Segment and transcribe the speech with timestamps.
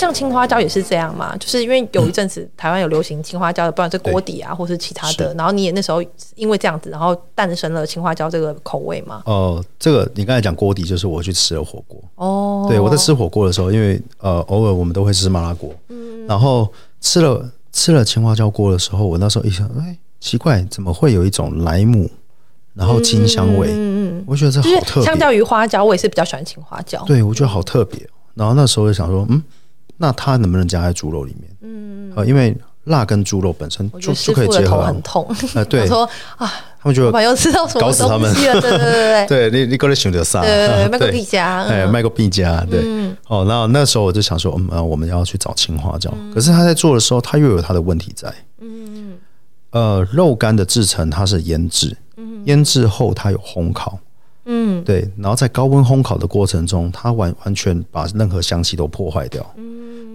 [0.00, 6.02] 像青花椒也是这样嘛，就是因为有一阵子台湾有流行青花椒的，不管是锅底啊，或是其他的，然后你也那时候
[6.34, 9.22] 因为这样子，然后诞生了青花椒这个口味嘛。
[9.26, 12.02] 哦、呃，这个你刚才讲锅底，就是我去吃了火锅。
[12.14, 16.66] 哦，对，我在吃火锅的时候，因为呃偶尔我们都会吃麻辣锅，嗯，然后
[17.02, 22.10] 吃了吃了青花椒锅的时候，我那时候一想，哎，奇怪，怎么会有一种莱姆，
[22.72, 23.68] 然后清香味？
[23.70, 25.04] 嗯嗯，我觉得这好特别。
[25.04, 27.04] 相较于花椒，我也是比较喜欢青花椒。
[27.04, 28.00] 对，我觉得好特别。
[28.32, 29.42] 然后那时候就想说，嗯。
[30.02, 31.50] 那它能不能加在猪肉里面？
[31.60, 34.64] 嗯，呃，因为辣跟猪肉本身就就可以结合。
[34.64, 36.50] 头很痛， 呃，对，说啊，
[36.82, 40.40] 他们就又吃到什么搞死他们，对对对对对，对 你你过来选择啥？
[40.40, 42.80] 对，卖个 必加，哎，卖个必加，对，
[43.28, 49.18] 哦，然后那时候我就想说，嗯，我们要去找青花椒，可是他在做的时候，他又有他的问题在，嗯，
[49.72, 51.94] 呃，肉干的制成它是腌制，
[52.46, 53.98] 腌制后它有烘烤，
[54.52, 59.48] 嗯，对，然后在高温烘烤的过程中，它完完全把任何香气都破坏掉，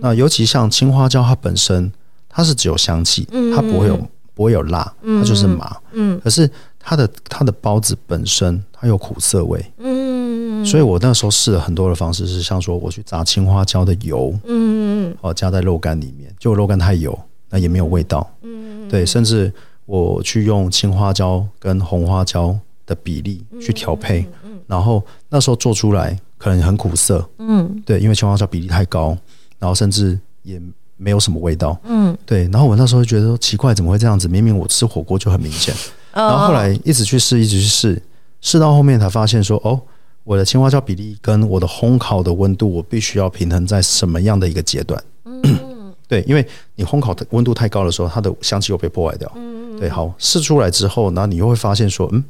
[0.02, 1.90] 那尤其像青花椒，它本身
[2.28, 3.26] 它是只有香气，
[3.56, 3.98] 它不会有
[4.34, 5.78] 不会有辣，它就是麻。
[5.94, 9.64] 嗯，可是它的它的包子本身它有苦涩味。
[9.78, 17.18] 嗯，所以我那时候试了很多的方式，是像说我去炸青花椒的油，嗯嗯，哦加在肉干里面，结果肉干太油，
[17.50, 18.30] 那也没有味道。
[18.42, 19.52] 嗯，对，甚至
[19.86, 22.54] 我去用青花椒跟红花椒
[22.86, 24.28] 的比例去调配，
[24.68, 27.28] 然后那时候做出来可能很苦涩。
[27.40, 29.18] 嗯，对，因为青花椒比例太高。
[29.58, 30.62] 然后甚至也
[30.98, 32.44] 没有什么味道，嗯，对。
[32.50, 34.28] 然后我那时候就觉得说奇怪，怎么会这样子？
[34.28, 35.74] 明明我吃火锅就很明显。
[36.14, 38.00] 然后后来一直去试，一直去试，
[38.42, 39.80] 试到后面才发现说，哦，
[40.26, 45.02] 我的青花椒比例跟我的烘烤的温度，我必须要平衡在什么样的一个阶段？
[45.24, 49.32] 嗯， 对，因为你烘烤的温度太高的时候，它的香气又被破坏掉。
[49.36, 49.90] 嗯，对。
[49.90, 52.24] 好，试出来之后，然后你又会发现说，嗯，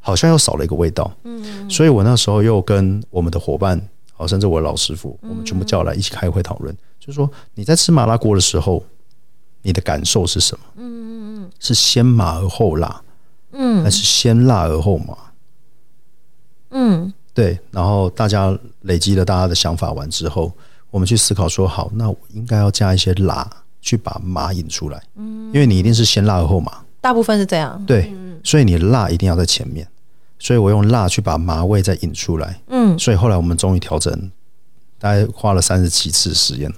[0.00, 1.10] 好像又少了一个味道。
[1.24, 3.80] 嗯，所以我那时候又跟我们的伙伴。
[4.20, 8.82] 好，甚至我的老师傅，我们全部叫来一起开会讨论，就是说你在吃麻辣锅的时候，
[9.62, 10.64] 你的感受是什么？
[10.74, 13.00] 嗯嗯嗯，是先麻而后辣，
[13.52, 15.16] 嗯，还是先辣而后麻？
[16.70, 17.56] 嗯，对。
[17.70, 20.50] 然后大家累积了大家的想法完之后，
[20.90, 23.48] 我们去思考说，好，那我应该要加一些辣，
[23.80, 25.00] 去把麻引出来。
[25.14, 27.80] 嗯，因为你一定是先辣而后麻，大部分是这样。
[27.86, 28.12] 对，
[28.48, 29.86] 所以你辣一定要在前面。
[30.38, 34.30] 所以我用辣去把麻味再引出来，嗯，所以后来我们终于调整，
[34.98, 36.72] 大概花了三十七次实验，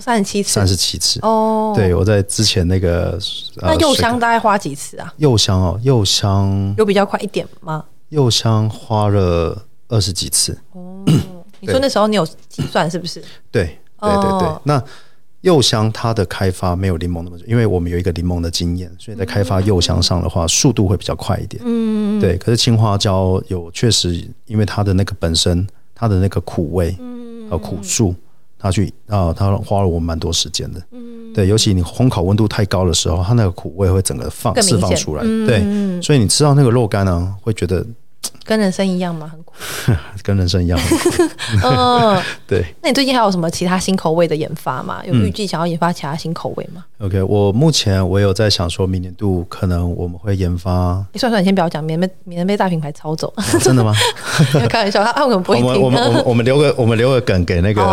[0.00, 1.72] 三十七次，三十七次哦。
[1.76, 3.16] 对，我在之前那个，
[3.58, 5.14] 那右香大概花几次啊？
[5.16, 7.84] 右香哦，右香有比较快一点吗？
[8.08, 11.04] 右香花了二十几次哦。
[11.60, 13.22] 你说那时候你有计算是不是？
[13.52, 14.82] 对对对对，那。
[15.42, 21.62] 柚香它的开发没有柠檬那么久，因为我们有一个柠檬的经验，所以在开发柚香上的话，速度会比较快一点。
[21.64, 22.36] 嗯，对。
[22.38, 26.96] 可是青花椒有确实，因为它的那个本身它的那个苦味，
[27.48, 28.14] 和苦素，
[28.58, 30.82] 它去啊，它花了我蛮多时间的。
[30.90, 31.46] 嗯，对。
[31.46, 35.22] 尤其你烘烤温度太高的时候，它那个苦味会整个放释放出来。
[35.22, 37.86] 对，所以你吃到那个肉干呢，会觉得。
[38.44, 39.28] 跟人生一样吗？
[39.30, 39.52] 很苦，
[40.22, 40.78] 跟人生一样。
[41.62, 42.64] 嗯， 对。
[42.82, 45.02] 那你最近还有什么其他新口味的研发吗？
[45.06, 46.82] 有预计想要研发其他新口味吗？
[46.98, 51.04] 嗯，OK，我目前我有在想说，明年度可能我们会研发。
[51.12, 53.32] 你算算，你先不要讲，免被免被大品牌抄走。
[53.60, 53.92] 真的吗？
[54.70, 55.66] 开玩笑，他他可能不会听。
[55.66, 57.84] 我们我们我们留个我们留个梗给那个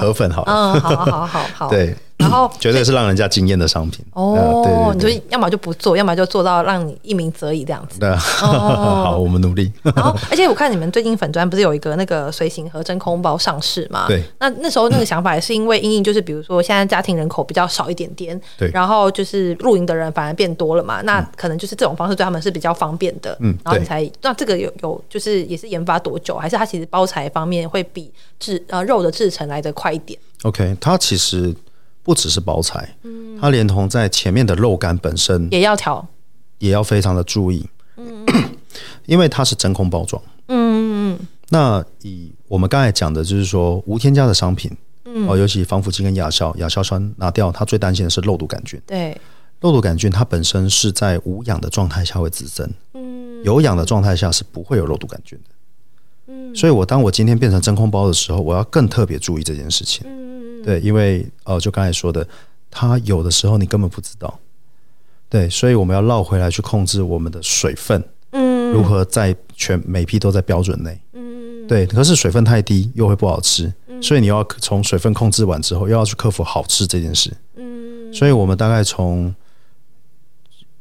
[0.00, 0.52] 河粉好了。
[0.52, 1.68] 嗯，好好好好。
[1.68, 1.94] 对。
[2.20, 7.98] 然后绝对是让人家惊艳的商品哦，对，对，对，你就要么就不做，要么就做到让你一鸣则已这样子。
[7.98, 9.72] 对， 好，我们努力。
[9.82, 14.06] 然后，而且我看你们最近粉砖不是有一个那个随行和真空包上市嘛？
[14.06, 14.22] 对。
[14.38, 18.70] 那那时候那个想法也是因为因应，就是比如说现在家庭人口比较少一点点，对。
[18.70, 23.36] 然后就是露营的人反而变多了嘛，那可能就是这种方式对他们是比较方便的。
[23.40, 23.56] 嗯。
[23.64, 26.36] 然后你才那这个有有就是也是研发多久？
[26.36, 31.54] 还是它其实包材方面会比制呃肉的制成来得快一点？OK，它其实。
[32.10, 32.96] 不只是包材，
[33.40, 36.04] 它连同在前面的肉干本身也要调，
[36.58, 37.64] 也要非常的注意，
[37.96, 38.26] 嗯，
[39.06, 41.18] 因为它是真空包装，嗯嗯，
[41.50, 49.16] 那以我们刚才讲的，就是说无添加的商品，嗯，哦，尤其防腐剂跟亚硝亚硝酸拿掉，它最担心的是肉毒杆菌，对，
[49.60, 55.54] 肉毒杆菌它本身是在无氧的状态下会滋生，嗯，有氧的状态下是不会有肉毒杆菌的，
[56.26, 60.29] 嗯，所以我当我今天变成真空包的时候，我要更特别注意这件事情，嗯。
[60.64, 62.26] 对，因为呃，就刚才说的，
[62.70, 64.38] 它有的时候你根本不知道，
[65.28, 68.02] 对，所以我们要绕回来去控制我们的水分，
[68.32, 77.32] 嗯，如何在全每批都在标准内，嗯，对，可是水分太低又会不好吃，嗯、所以你要从水分控制完之后，又要去克服好吃这件事。
[77.56, 79.34] 嗯，所以我们大概从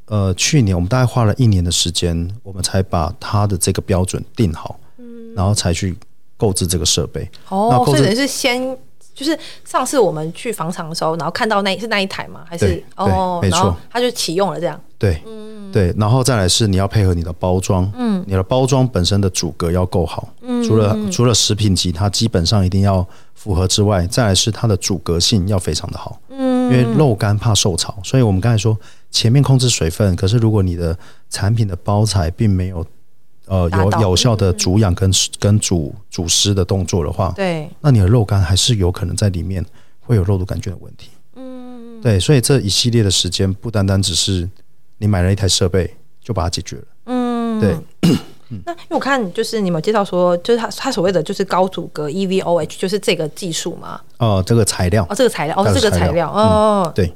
[0.05, 5.95] 呃去年，我们大概花了一年的时间，我们才把它的这个标准定好，嗯，然后才去
[6.37, 7.29] 购置这个设备。
[7.47, 8.77] 哦，所以是先。
[9.19, 12.39] 就是上次我们去房厂的时候，然后看到那是那一台吗？
[12.47, 14.79] 还是哦，没错，它就启用了这样。
[14.97, 23.05] 对，嗯，对，然后再来是你要配合你的包装，嗯，你的包装本身的阻隔要够好，嗯，除了除了食品级它基本上一定要
[23.35, 28.77] 符合之外，再来是它的阻隔性要非常的好，嗯，因为肉干怕受潮，所以我们刚才说
[29.11, 30.97] 前面控制水分，可是如果你的
[31.29, 32.85] 产品的包材并没有。
[33.49, 39.65] 呃，有有效的煮养跟跟煮煮湿的动作的话，对，那你的肉干还是有可能在里面
[39.99, 41.09] 会有肉毒杆菌的问题。
[41.35, 44.47] 嗯，对，所以这一系列的时间不单单只是
[44.99, 45.91] 你买了一台设备
[46.21, 46.83] 就把它解决了。
[47.05, 47.75] 嗯，对。
[48.65, 54.01] 那因为我看就是你们介绍说，就是他他所谓的就是高阻隔 EVOH，就是这个技术嘛。
[54.17, 55.05] 哦，这个材料。
[55.09, 55.55] 哦，这个材料。
[55.55, 56.31] 哦，这个材料。
[56.31, 57.13] 哦、嗯，对。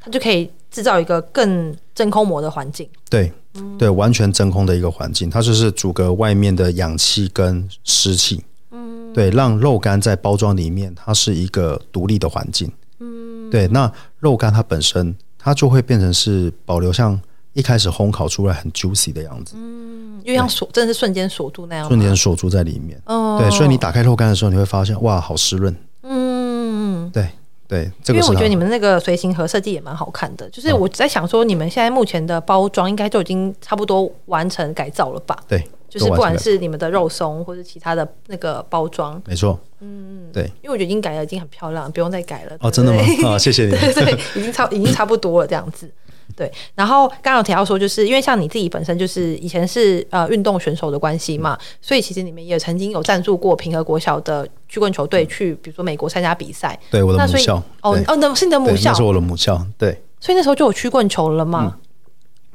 [0.00, 2.88] 它就可以制造一个更真空膜的环境。
[3.08, 3.32] 对。
[3.78, 8.42] 对，完全真空的一个环境，它就是阻隔外面的氧气跟湿气。
[8.70, 12.72] 嗯，对，让肉干在包装里面，它是一个独立的环境。
[13.00, 17.20] 嗯，对，那肉干它本身，它就会变成是保留像
[17.52, 19.54] 一开始烘烤出来很 juicy 的样子。
[19.58, 22.98] 嗯，因为像锁，真的是瞬间锁住那样，瞬间锁住在里面。
[23.04, 25.76] 哦，对，所以你打开肉干的时候，你会发现，哇，好湿润。
[26.04, 27.28] 嗯，对。
[27.72, 35.34] 对，这个、因为我觉得你们那个随行盒设计也蛮好看的，就是我在想说，你们现在目前的包装应该就已经差不多完成改造了吧？
[35.48, 42.54] 对，就是不管是你们的肉松或者其他的那个包装，没错，嗯，对，因为我觉得已经改了，已经很漂亮，不用再改了。
[42.60, 43.00] 哦，真的吗？
[43.24, 45.90] 啊，谢谢你， 对对，已经差已经差不多了这样子。
[46.36, 56.78] 对，然后刚刚有提到说，就是因为像你自己本身就是以前是呃运动选手的关系嘛，所以其实你们也曾经有赞助过平和国小的曲棍球队去，比如说美国参加比赛。
[56.90, 57.56] 对，我的母校。
[57.82, 59.64] 哦哦，那是你的母校，那是我的母校。
[59.76, 61.64] 对，所以那时候就有曲棍球了嘛。
[61.64, 61.80] 嗯、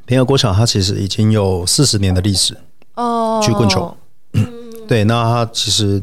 [0.06, 2.58] 平和国小它其实已经有四十年的历史
[2.96, 3.96] 哦，曲棍球。
[4.34, 4.48] 嗯、
[4.88, 6.02] 对，那它其实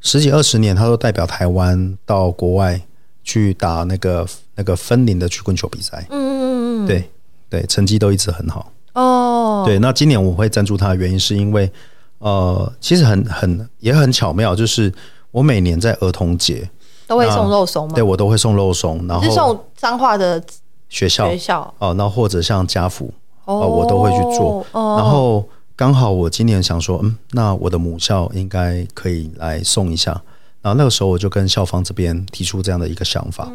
[0.00, 2.80] 十几二十年，它都代表台湾到国外
[3.22, 6.06] 去打那个那个分龄的曲棍球比赛。
[6.10, 6.49] 嗯。
[6.86, 7.10] 对
[7.48, 9.62] 对，成绩都一直很好哦。
[9.66, 11.70] 对，那今年我会赞助他的原因是因为，
[12.18, 14.92] 呃，其实很很也很巧妙，就是
[15.30, 16.68] 我每年在儿童节
[17.06, 17.94] 都会送肉松吗？
[17.94, 20.42] 对，我都会送肉松，然后是送彰化的
[20.88, 23.12] 学校学校哦，那或者像家福
[23.44, 24.64] 哦，我都会去做。
[24.72, 25.44] 然后
[25.74, 30.12] 刚好我今年想说，嗯，那我的母校应该可以来送一下。
[30.62, 33.50] 然后那个时候我就跟校方这边提出这样的一个想法。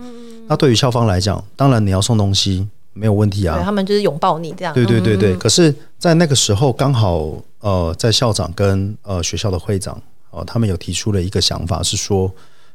[0.47, 2.67] 那对于校方来讲，当然你要送东西。
[2.97, 4.74] 没有问题啊，他们就是拥抱你这样。
[4.74, 9.95] 对对对对，嗯、可是，在那个时候刚好，呃，在校长跟呃学校的会长
[10.31, 12.33] 哦、呃，他们有提出了一个想法，是说，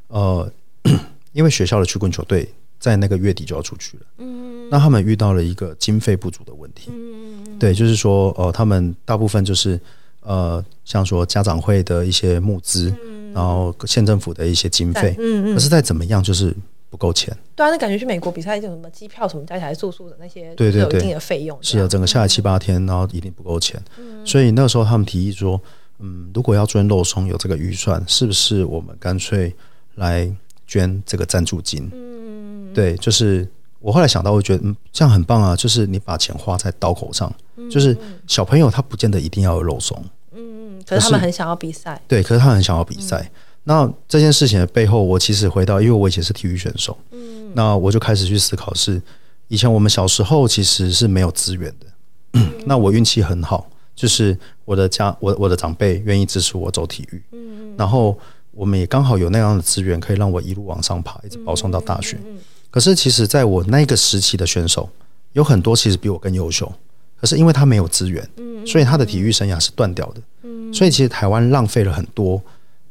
[0.08, 0.46] 呃，
[1.32, 2.46] 因为学校的曲棍球队
[2.78, 9.80] 在那个月底就要出去了，嗯，那他们遇到了一个经费不足的问题，嗯，对，就是说，呃，他们大部分就是
[10.20, 16.54] 呃，像说家长会的一些募资，嗯、然后县政府的一些经费，嗯嗯，可是再怎么样就是。
[16.90, 21.56] 不够钱，对啊，那感觉去美国比赛，就什么机票什么加起来住宿的那些，对对对，有一定的费用。
[21.62, 23.80] 是啊，整个下来七八天，然后一定不够钱。
[23.96, 25.60] 嗯、所以那个时候他们提议说，
[26.00, 29.54] 嗯，如果要捐肉松有这个预算，是不是我们干脆
[29.94, 30.28] 来
[30.66, 31.88] 捐这个赞助金？
[31.92, 33.46] 嗯，对，就是
[33.78, 39.96] 我后来想到，我觉得嗯，这样很棒啊，就是你把钱花在刀口上，嗯、就是小朋友他不见得一定要有肉松，
[40.32, 43.20] 嗯，可是他们很想要比赛，对，可是他很想要比赛。
[43.22, 43.30] 嗯
[43.70, 49.02] 那这件事情的背后，我其实回到，因为我以前是体育选手，嗯，那我就开始去思考是，是
[49.46, 51.86] 以前我们小时候其实是没有资源的，
[52.32, 58.18] 嗯、 那我运气很好，就是我的家，我我的长辈愿意支持我走体育，嗯，然后
[58.50, 62.18] 我们也刚好有那样的资源，可以让我一路往上爬，一直保送到大学。
[62.26, 62.38] 嗯、
[62.72, 64.90] 可是其实在我那个时期的选手，
[65.34, 66.72] 有很多其实比我更优秀，
[67.20, 72.42] 可是因为他没有资源，嗯，所以他的体育生涯是断掉的，嗯，所以其实台湾浪费了很多。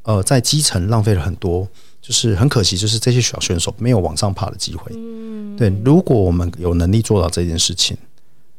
[0.10, 1.68] 呃，在基层浪费了很多，
[2.02, 4.92] 就是很可惜，就是这些小选手没有往上爬的机会。
[4.96, 7.96] 嗯，对，如果我们有能力做到这件事情，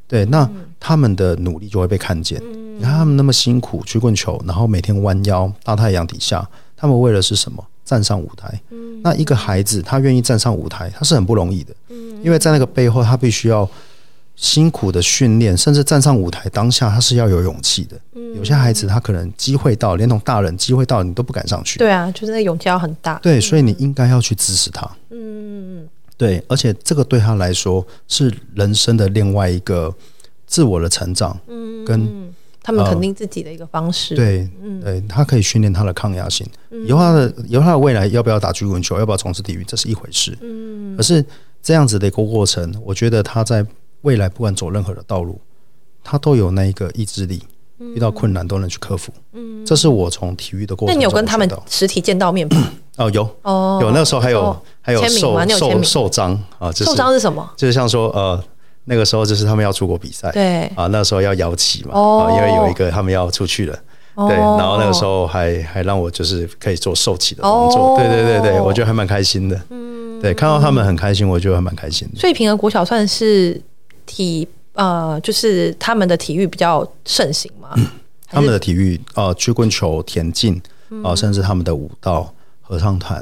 [0.07, 2.41] 对，那他们的努力就会被看见。
[2.45, 7.67] 嗯，你看他们那么辛苦，曲棍球，然后每天弯腰，大太阳底下，他们为了是什么？
[7.85, 8.61] 站上舞台。
[8.71, 11.75] 嗯，那一个孩子他愿意站上舞台，他是很不容易的。
[11.89, 13.69] 嗯，因为在那个背后，他必须要。
[14.41, 18.01] 辛苦的训练，甚至站上舞台当下，他是要有勇气的。
[18.15, 21.79] 嗯，有些孩子他可能机会到，连同大人机会到，你都不敢上去。
[21.79, 23.19] 对啊，就是那勇气要很大。
[23.23, 24.91] 对，所以你应该要去支持他。
[25.11, 29.95] 嗯，对，而且这个对他来说是人生的另外一个
[30.47, 31.39] 自我的成长。
[31.47, 32.33] 嗯，跟
[32.63, 34.15] 他们肯定自己的一个方式。
[34.15, 36.47] 对，嗯，对，他可以训练他的抗压性。
[36.87, 40.35] 以后他的以后他的未来要不要打曲棍球，要不要从事体育，这是一回事。
[40.41, 41.23] 嗯，可是
[41.63, 43.63] 这样子的一个过程，我觉得他在
[44.03, 45.41] 未来不管走任何的道路，
[46.03, 47.43] 他都有那一个意志力，
[47.79, 49.13] 遇到困难都能去克服。
[49.33, 50.95] 嗯，这是我从体育的过程。
[50.95, 52.73] 那你有跟他们实体见到面吗？
[52.99, 53.29] 哦，有。
[53.43, 57.49] 哦，有那时候还有还有受受受章啊，受章是什么？
[57.57, 58.43] 就是像说呃。
[58.85, 60.63] 那个时候就是他们要出国比赛，对。
[60.75, 63.79] 啊，那时候要摇旗嘛，啊，因为有一个他们要出去了，
[64.17, 72.19] 对，然后那个时候还还让我就是可以做受旗的工作，对对对对，我觉得还蛮开心的，嗯，对，看到他们很开心，我觉得还蛮开心的。
[72.19, 73.61] 所以平和国小算是
[74.11, 77.75] 体呃，就是他们的体育比较盛行嘛，
[78.29, 80.61] 他们的体育呃，曲棍球、田径
[81.05, 83.21] 啊，甚至他们的舞蹈、合唱团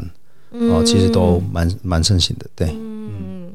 [0.53, 2.69] 啊，其实都蛮蛮盛行的，对。
[2.69, 3.53] 嗯。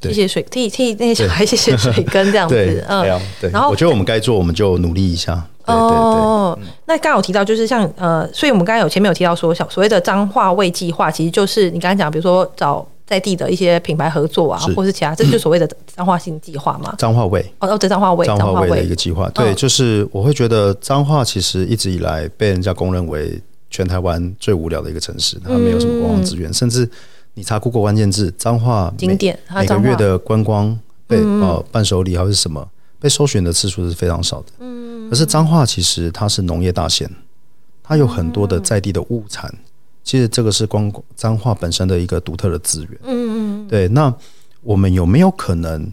[0.00, 2.54] 谢谢水替替那些小孩谢谢水根这样子，
[2.88, 3.50] 嗯，对。
[3.50, 5.44] 然后我觉得我们该做，我们就努力一下。
[5.64, 16.94] 哦，那刚刚有提到，就是像呃，所以我们刚刚有前面有提到说，小所谓的彰化味计划，其实就是你刚刚讲，比如说找在地的一些品牌合作啊，或是其他，这 就是所谓的彰化性计划嘛。
[16.98, 19.28] 彰化味哦，哦，这彰化味，彰化味的一个计划。
[19.30, 26.88] 对，就是我会觉得彰化其实一直以来被人家公认为全台湾最无聊的一个城市，它没有什么观光资源，甚至。
[27.34, 34.46] 你查 Google 关键字，彰化景点每个月的观光被呃伴手礼还是什么被搜寻的次数是非常少的。
[34.58, 37.08] 嗯，可是彰化其实它是农业大县，
[37.84, 39.54] 它有很多的在地的物产，
[40.08, 42.98] 其实这个是光彰化本身的一个独特的资源。
[43.02, 43.86] 嗯嗯，对。
[43.88, 44.10] 那
[44.62, 45.92] 我们有没有可能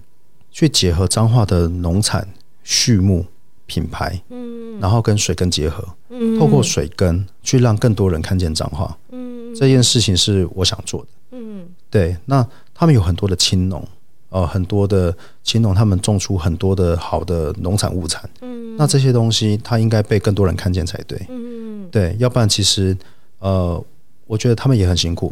[0.50, 2.26] 去结合彰化的农产、
[2.64, 3.26] 畜牧
[3.66, 4.18] 品牌？
[4.30, 8.98] 嗯，然后跟水根结合，嗯，透过水根去让更多人看见彰化。
[9.12, 11.08] 嗯，这件事情是我想做的。
[11.32, 13.86] 嗯对，那他们有很多的青农，
[14.30, 18.30] 呃，很多的青农，他们种出很多的好的农产物产。
[18.40, 21.22] 嗯，那这些东西，它应该被更多人看见才对。
[21.28, 22.98] 嗯，对，要不然其实，
[23.40, 23.84] 呃，
[24.28, 25.32] 我觉得他们也很辛苦。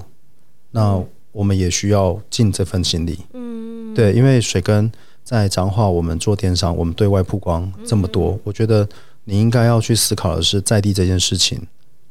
[0.72, 3.20] 那我们也需要尽这份心力。
[3.34, 4.92] 嗯，对，因为水根
[5.24, 8.88] 在彰化，我们做电商，我们对外曝光这么多，我觉得
[9.26, 11.62] 你应该要去思考的是，在地这件事情，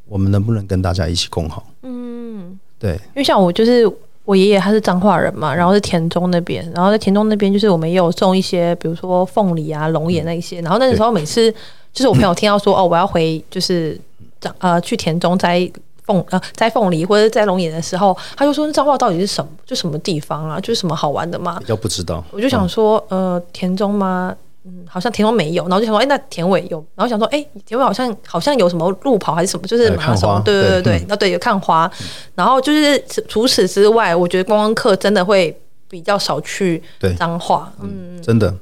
[0.08, 1.66] 我们能不能跟大家一起共好？
[1.82, 3.90] 嗯，对，因为像我就是。
[4.24, 10.60] 我爷爷他是彰化人嘛，然后是田中那边，然后在田中那边就是我们也有种一些，比如说凤梨啊、龙眼那一些。
[10.60, 11.50] 然后那个时候每次
[11.92, 14.00] 就是我朋友听到说哦，我要回就是
[14.40, 15.68] 彰呃去田中摘
[16.12, 19.50] 凤呃摘凤梨或者摘龙眼的时候，他就说那彰化到底是什么？
[19.64, 20.60] 就什么地方啊？
[20.60, 21.56] 就是什么好玩的吗？
[21.60, 22.22] 比较不知道。
[22.30, 24.34] 我就想说呃田中吗？
[24.64, 36.80] 嗯，好像田中没有，然后就想说，哎、欸，那田尾有，然后想说，哎、欸，田尾好像好像有什么路跑还是什么，就是马拉松，对对对对，那对，对有看花，嗯、然后就是除此之外，我觉得观光客真的会比较少去
[37.18, 38.54] 彰化，嗯，嗯真的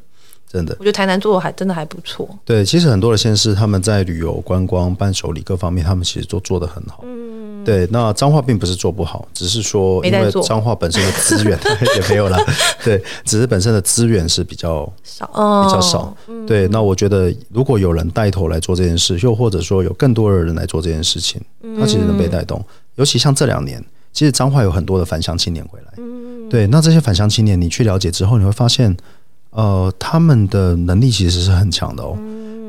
[0.50, 7.64] 真的，我觉得台南做的还真的还不错，对，其实很多的县市他们在旅游观光伴手礼各方面，他们其实都做得很好，嗯。
[7.64, 11.56] 对，那彰化并不是做不好，只是说因为彰化本身的资源
[11.94, 12.38] 也没有了。
[12.82, 16.16] 对，只是本身的资源是比较少，比较少。
[16.46, 21.38] 对，那我觉得如果有人带头来做这件事，又或者说有更多的人来做这件事情，
[21.78, 22.64] 他其实能被带动。
[22.94, 25.92] 尤其像这两年，其实彰化有很多的返乡青年回来。
[25.98, 28.96] 嗯对，那这些返乡青年，你去了解之后，你会发现，
[29.50, 32.16] 呃，他们的能力其实是很强的哦。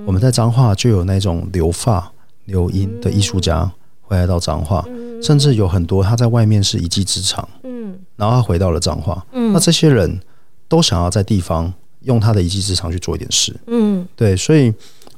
[0.05, 2.11] 我们在彰化就有那种留发
[2.45, 3.71] 留音的艺术家。
[4.03, 4.85] 回来到彰化，
[5.23, 10.19] 甚至有很多他在外面是一技之长，嗯，然后他回到了彰化，嗯，那这些人
[10.67, 14.73] 都想要在地方用他的一技之长去做一点事，嗯，对，所以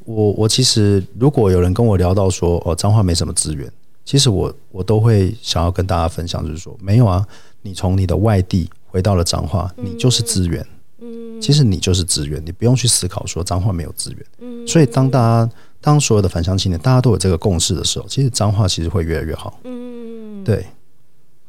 [0.05, 3.67] 我我其实如果有人跟我聊到说哦彰化没什么资源，
[4.05, 7.25] 其实我我都会想要跟大家分享，就是说没有啊，
[7.63, 10.67] 你从你的外地回到了彰化，你就是资源，嗯，
[11.41, 15.49] 其实你就是资源，你不用去思考说脏话没有资源，嗯，所以当大家。
[15.85, 19.59] 当所有的返乡青年大家都有这个共识的时候，其实脏话其实会越来越好。
[19.65, 20.65] 嗯，对，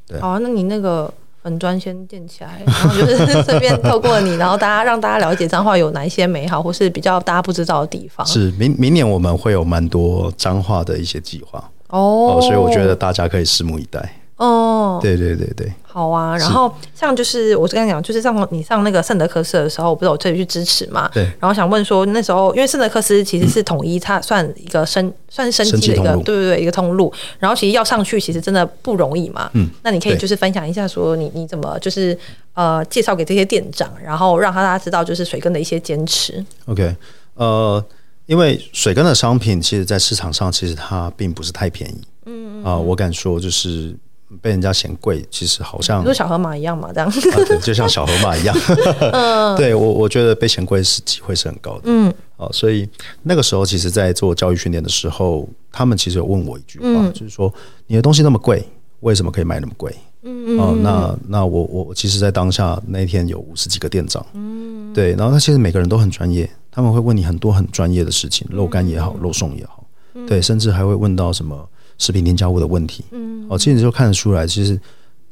[0.09, 0.21] 对。
[0.21, 1.09] 好，那你那个
[1.40, 8.26] 粉砖先建起来，然后就是顺便透过你，然后大家让大家了解脏话有哪一些美好，或是比较大家不知道的地方。
[8.26, 14.21] 是明明年我们会有蛮多脏话的一些计划哦，所以我觉得大家可以拭目以待。
[14.36, 16.36] 哦，对对对对，好啊。
[16.36, 21.08] 然后像就是我是跟你讲，就是上你上那个圣德克斯的时候，我不是有特意去支持嘛？
[21.14, 21.22] 对。
[21.38, 27.12] 然后想问说，那时候因为圣德克斯其实是统一，它算一个升算是生机的一个，对对对，一个通路。
[27.38, 29.48] 然后其实要上去，其实真的不容易嘛。
[29.54, 29.70] 嗯。
[29.84, 32.18] 那你可以就是分享一下，说你你怎么就是
[32.54, 36.44] 呃介绍给这些店长，然后让他大家知道就是水根的一些坚持。
[36.66, 36.96] OK，
[37.34, 37.84] 呃，
[38.26, 42.00] 因为水根的商品，其实在市场上其实它并不是太便宜。
[42.26, 43.94] 嗯啊，我敢说就是。
[44.40, 47.12] 被人家嫌贵，其实好像，就小河马一样嘛，这样，啊、
[47.46, 48.56] 对，就像小河马一样。
[49.12, 51.82] 嗯，对我我觉得被嫌贵是机会是很高的。
[51.84, 52.88] 嗯，哦，所以
[53.22, 57.52] 那个时候其实，在做教育训练的时候，他们其实有问我一句话，嗯、就是说
[57.86, 58.66] 你的东西那么贵，
[59.00, 59.94] 为什么可以卖那么贵？
[60.26, 69.84] 嗯哦，那那我我其实，在当下那一天有五十几个店长，嗯，对，然后他其实每个人都很专业，他们会问你很多很专业的事情，肉干也好，肉松也好，
[70.26, 74.78] 对，甚至还会问到什么食品添加物的问题，嗯，哦，其实你就看得出来，其实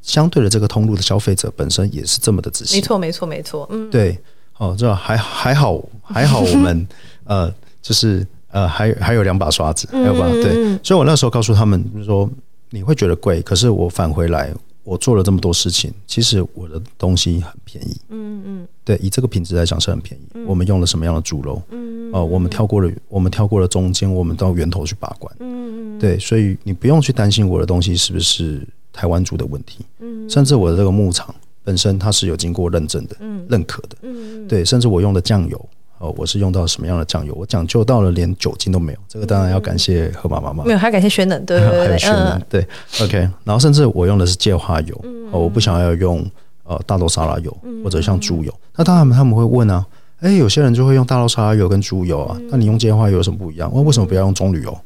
[0.00, 4.18] 相对的这个通路的消费者本身也是这么的仔细，没错，没错，没错，嗯，对。
[4.58, 6.86] 哦，这还还好，还好， 我们
[7.24, 10.28] 呃，就是呃，还还有两把刷子，还有吧？
[10.30, 12.30] 对，所以我那时候告诉他们，就是说
[12.70, 14.52] 你会觉得贵，可是我返回来，
[14.84, 17.96] 我做了这么多事情，其实我的东西很便宜。
[18.08, 20.44] 嗯嗯，对，以这个品质来讲是很便宜。
[20.46, 21.62] 我们用了什么样的猪肉？
[21.70, 25.34] 嗯哦，我们跳过了，我们跳过了中间，我们到源头去把关。
[25.40, 29.84] 嗯嗯，对，所以你不用去担心我的东西是不是台湾猪的问题。
[30.00, 31.34] 嗯，甚至我的这个牧场。
[31.64, 35.68] 本身它是有经过认证的，嗯、认可的，嗯、对，甚至我用的酱油，
[36.02, 37.32] 哦，我是用到什么样的酱油？
[37.38, 42.66] 我讲究到了连酒精都没有，这个当然要感谢河马妈妈，没有，还感谢轩能，对对对， 还有轩能，对
[43.00, 46.28] ，OK，然后甚至我用的是芥花油，哦，我不想要用
[46.64, 49.86] 呃大豆沙拉油或者像猪油，那当然他们会问啊。
[50.22, 53.68] 哎，有些人就会用大豆沙拉油跟猪油啊，那你用芥花油有什么不一样？
[53.74, 54.78] 我为什么不要用棕榈油？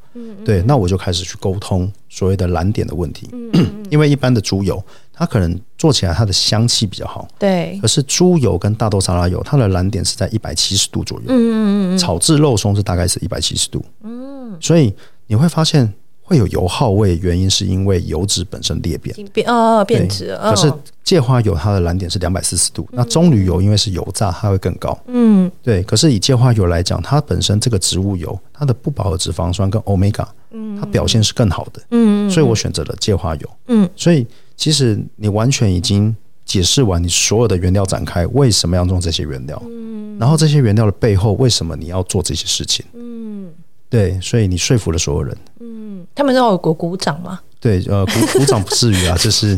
[0.47, 3.29] 对，那我就开始去沟通所谓的蓝点的问题。
[3.91, 4.83] 因为一般的猪油，
[5.17, 7.79] 它可能做起来它的香气比较好，对。
[7.81, 11.25] 可是猪油跟大豆沙拉油，它的燃点是在一百七十度左右。
[11.29, 11.99] 嗯嗯嗯。
[11.99, 13.85] 炒制肉松是大概是一百七十度。
[14.03, 14.57] 嗯。
[14.61, 14.95] 所以
[15.27, 15.93] 你会发现。
[16.29, 20.37] 会有油耗味，原因是因为油脂本身裂变，变哦变质。
[20.43, 20.73] 可是
[21.05, 24.99] 芥花油它的燃点是两百四十度，嗯、那棕榈油因为是油炸，它会更高。
[25.07, 25.85] 嗯，对。
[25.85, 30.29] 可是以芥花油来讲，它本身这个植物油，它的不饱和脂肪酸跟欧米伽，
[30.81, 31.81] 它表现是更好的。
[31.93, 33.51] 嗯，所以我选择了芥花油。
[33.69, 39.61] 嗯，所以其实你完全已经解释完你所有的原料展开，为什么要用这些原料？
[39.67, 42.85] 嗯，然后这些原料的背后，为什么你要做这些事情？
[42.95, 43.53] 嗯，
[43.91, 45.37] 对，所以你说服了所有人。
[45.61, 47.41] 嗯他们让我鼓鼓掌吗？
[47.61, 49.55] 对，呃，鼓鼓掌不至于啊，就是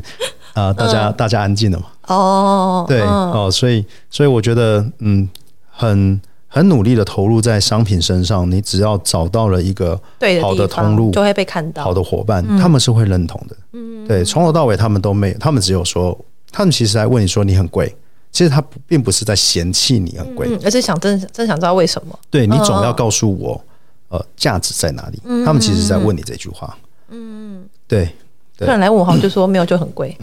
[0.54, 1.86] 啊、 呃，大家、嗯、大家安静了嘛。
[2.06, 5.28] 哦，对哦，所以所以我觉得，嗯，
[5.70, 10.00] 很很努力的投入在商品身上，你只要找到了一个
[10.42, 11.84] 好的通路，就会被看到。
[11.84, 13.56] 好的伙伴，嗯、他们是会认同的。
[13.72, 16.18] 嗯，对，从头到尾他们都没有，他们只有说，
[16.50, 17.94] 他们其实在问你说你很贵，
[18.32, 22.18] 其实他并不是在嫌弃你很贵、嗯，而是想真真想知道为什么。
[22.30, 23.60] 对，你总要告诉我。
[24.10, 25.20] 呃，价值在哪里？
[25.26, 26.74] 嗯、他们其实是在问你这句话。
[27.10, 28.08] 嗯，对。
[28.58, 30.16] 客人来问我，好像就说没有就很贵，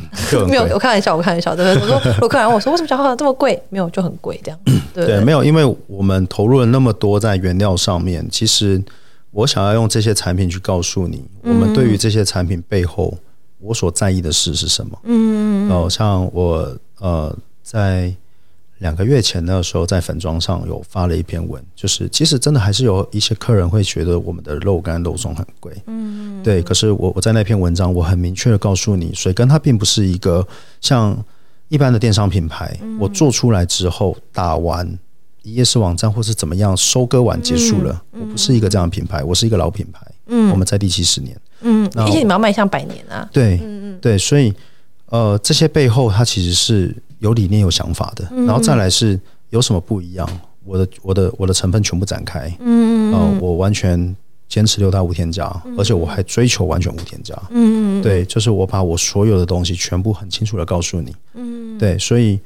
[0.49, 0.63] 没有。
[0.73, 1.89] 我开玩笑，我开玩笑，对不对？
[1.95, 3.61] 我说，我客人问我说，为什么小号这么贵？
[3.69, 4.59] 没有就很贵，这样。
[4.93, 8.27] 对，对，没有，因为我们投入了那么多在原料上面。
[8.29, 8.83] 其实
[9.31, 13.17] 我想要用这些产品去告诉你，我们对于这些产品背后，
[13.59, 14.99] 我所在意的事是什么？
[15.03, 18.13] 嗯，哦，像我呃在。
[18.79, 26.61] 两个月前那个时候，在粉装上有发了一篇文，就是其实真的还是有一些客人会觉得我们的肉干肉松很贵，嗯，对。
[26.61, 30.45] 可是我我在那篇文章，我很明确的告诉你，水根它并不是一个
[30.81, 31.17] 像
[31.69, 34.85] 一般的电商品牌，我做出来之后打完
[35.43, 44.53] 一页式网站或是怎么样收割完结束了，我不是一个这样的品牌，我是一个老品牌，嗯，我们在第七十年，嗯，而且你们要迈向百年啊，对，嗯嗯，对，所以
[45.07, 46.93] 呃，这些背后它其实是。
[47.19, 50.27] 有理念、有想法的，然后再来是有什么不一样？
[50.63, 54.15] 我的、我的、我的成分全部展开，嗯嗯，我完全
[54.47, 55.45] 坚持六大无添加，
[55.77, 62.39] 而且我还追求完全无添加，嗯嗯，对，就是我把我所有的东西全部很清楚的告诉你，嗯，对，所以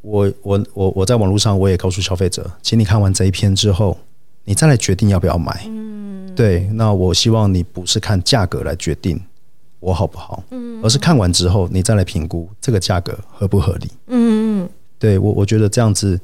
[0.00, 3.98] 我、我、我、我在网络上我也告诉消费者，请你看完这一篇之后，
[4.44, 9.20] 你再来决定要不要买，嗯，对，那我希望你不是看价格来决定。
[9.80, 10.42] 我好不好？
[10.50, 13.90] 嗯，而是看完之后，你再来评估这个价格合不合理。
[14.08, 16.18] 嗯嗯，对我，我觉得这样子，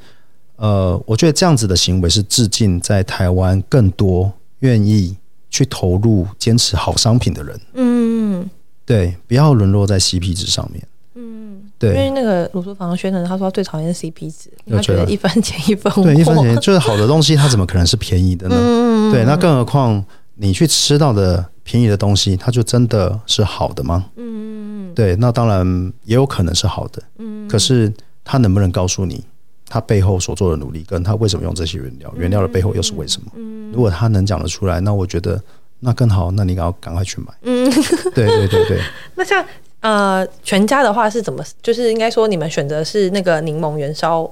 [0.56, 5.16] 呃，我觉得这样子的行为是致敬在台湾更多愿意
[5.50, 7.60] 去投入、坚持好商品的人。
[7.74, 8.48] 嗯，
[8.86, 10.82] 对，不要沦落在 CP 值上面。
[11.14, 16.02] 嗯，对，因为那个鲁厨房宣传，他说他最讨厌 CP 值，他觉得一分钱一分货。
[16.04, 18.56] 对，一分钱就是好的东西，它怎么可能是便宜的呢？
[18.58, 20.02] 嗯，对，那更何况
[20.36, 21.51] 你去吃到的。
[21.64, 24.06] 便宜的东西，它就真的是好的吗？
[24.16, 27.02] 嗯，对，那当然也有可能是好的。
[27.18, 27.92] 嗯，可是
[28.24, 29.24] 他能不能告诉你，
[29.68, 33.30] 他背后所做的努力，跟他为什么用这些原料，原料的背后又是为什么？
[33.36, 35.40] 嗯，如果他能讲得出来，那我觉得
[35.80, 37.26] 那更好，那你要赶快去买。
[37.42, 37.70] 嗯，
[38.14, 38.80] 对对对对。
[39.14, 39.44] 那像
[39.80, 41.44] 呃全家的话是怎么？
[41.62, 44.30] 就是应该说你们选择是那个柠檬元烧。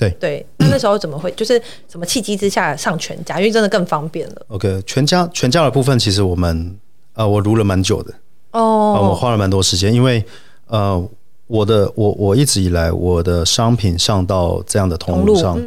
[0.00, 3.38] 对对，那那时候怎么会就是什么契机之下上全家？
[3.38, 4.46] 因为真的更方便了。
[4.48, 6.74] OK，全家全家的部分其实我们
[7.12, 8.14] 呃我读了蛮久的
[8.52, 10.24] 哦，我花了蛮多时间，因为
[10.68, 11.06] 呃
[11.46, 15.60] 我的我我一直以来我的商品上到这样的通路上，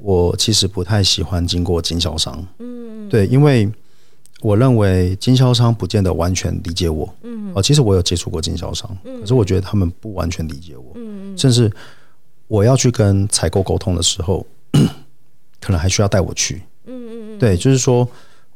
[0.00, 2.46] 我其实不太喜欢经过经销商。
[2.58, 3.68] 嗯，对，因为
[4.42, 7.08] 我认为经销商不见得完全理解我。
[7.22, 10.92] 嗯，哦，其实我有接触过经销商，可是我觉得他们不完全理解我。
[10.96, 11.70] 嗯，甚至
[12.52, 14.46] 我要去跟采购沟通的时候，
[15.58, 16.60] 可能还需要带我去。
[16.84, 18.06] 嗯嗯，对，就是说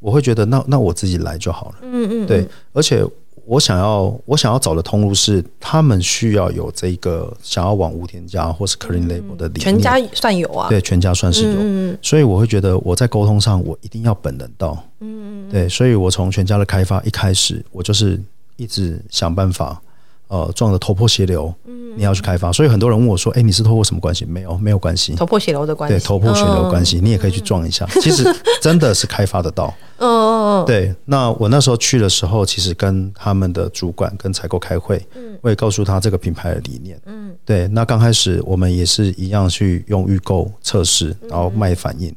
[0.01, 1.75] 我会觉得那那我自己来就好了。
[1.81, 3.03] 嗯嗯，对，而且。
[3.49, 9.61] 我想要，我想要找的通路是，他们需要有这个想要往无添加或是 clean label 的理念。
[9.61, 11.55] 全家算有啊，对，全家算是有。
[11.57, 14.77] 嗯，所以我会觉得我在沟通上，我一定要本能到。
[14.99, 18.21] 嗯嗯，对，所以我从全家的开发一开始，我就是
[18.57, 19.81] 一直想办法。
[20.29, 21.55] 呃，撞得头破血流，
[21.97, 25.15] 你要去开发，所以很多人问我说：“哎，你是透过什么关系？”没有，没有关系。
[25.15, 27.87] 头破血流的关系，对，头破血流的关系，你也可以去撞一下。
[28.03, 28.25] 其实
[28.61, 29.73] 真的是开发得到。
[29.99, 30.67] 嗯嗯嗯。
[30.67, 35.01] 对，那我那时候去的时候，其实跟他们的主管跟采购开会，
[35.43, 37.01] 我也告诉他这个品牌的理念。
[37.07, 37.33] 嗯。
[37.45, 42.13] 对，那刚开始我们也是一样去用预购测试，然后卖反应。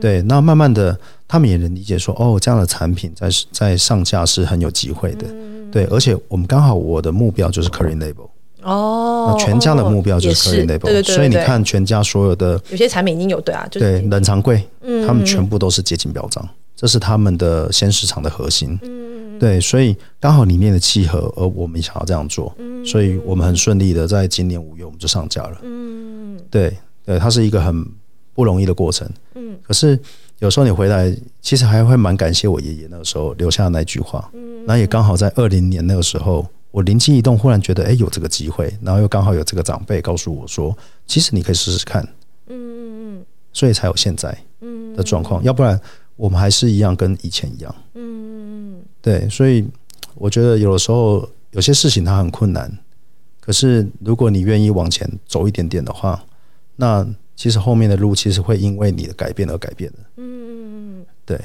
[0.00, 0.98] 对，那慢慢的
[1.28, 5.26] 他们也能理解说：“哦，这样的产品在在上架是很有机会的。”
[5.72, 8.28] 对，而且我们刚好我的目标就是 clean label
[8.62, 27.84] 哦，全家的目标就是 clean label，对对对，所以你看全家所有的有些产品已经有对啊，就是、对冷藏柜，嗯，他们全部都是接近标章，这是他们的鲜食厂的核心，嗯，对，所以刚好里面的契合，而我们想要这样做，嗯，所以我们很顺利的在今年五月我们就上架了，嗯，对，对，它是一个很
[28.32, 29.98] 不容易的过程，嗯，可是
[30.38, 34.64] 有时候你回来，其实还会蛮感谢我爷爷那个时候留下的那句话，嗯。
[34.66, 42.02] 那也刚好在二零年那个时候，我灵机一动，忽然觉得，哎，有这个机会，然后又刚好有这个长辈告诉我说，其实你可以试试看，
[42.48, 44.36] 嗯嗯嗯，所以才有现在
[44.96, 45.80] 的状况，要不然
[46.16, 49.64] 我们还是一样跟以前一样，嗯嗯对，所以
[50.14, 52.72] 我觉得有的时候有些事情它很困难，
[53.40, 56.24] 可是如果你愿意往前走一点点的话，
[56.76, 57.06] 那
[57.42, 61.40] 其实后面的路其实会因为你的改变而改变的，嗯嗯嗯，对。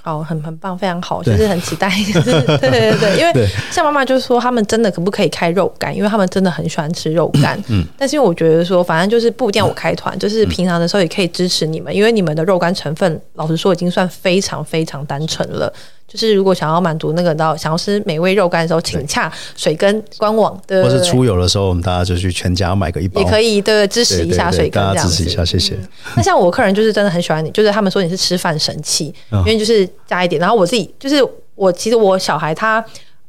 [0.00, 1.90] 好，很很棒，非常好，就是很期待。
[2.24, 5.94] 对对对对，因为像妈妈就是说，他们真的可不可以开肉干？
[5.94, 7.62] 因为他们真的很喜欢吃肉干。
[7.68, 7.84] 嗯。
[7.98, 15.70] 但是因为我觉得说，反正就是不一定要我开团，就是平常的时候也可以支持你们，因为你们的肉干成分，老实说已经算非常非常单纯了。
[16.14, 20.58] 就是如果想要满足那个到想要吃美味肉干的时候，请洽水根官网。
[20.66, 23.60] 对，或是出游的时候，我们大家就去全家买个一包，也可以。
[23.60, 25.76] 对，支持一下水根，大家支持一下，谢谢。
[26.16, 30.40] 那像我客人就是真的很喜欢你，就是他们说你是吃饭神器，因为就是加一点。
[30.40, 31.16] 然后我自己就是
[31.54, 32.84] 我，其实我小孩他。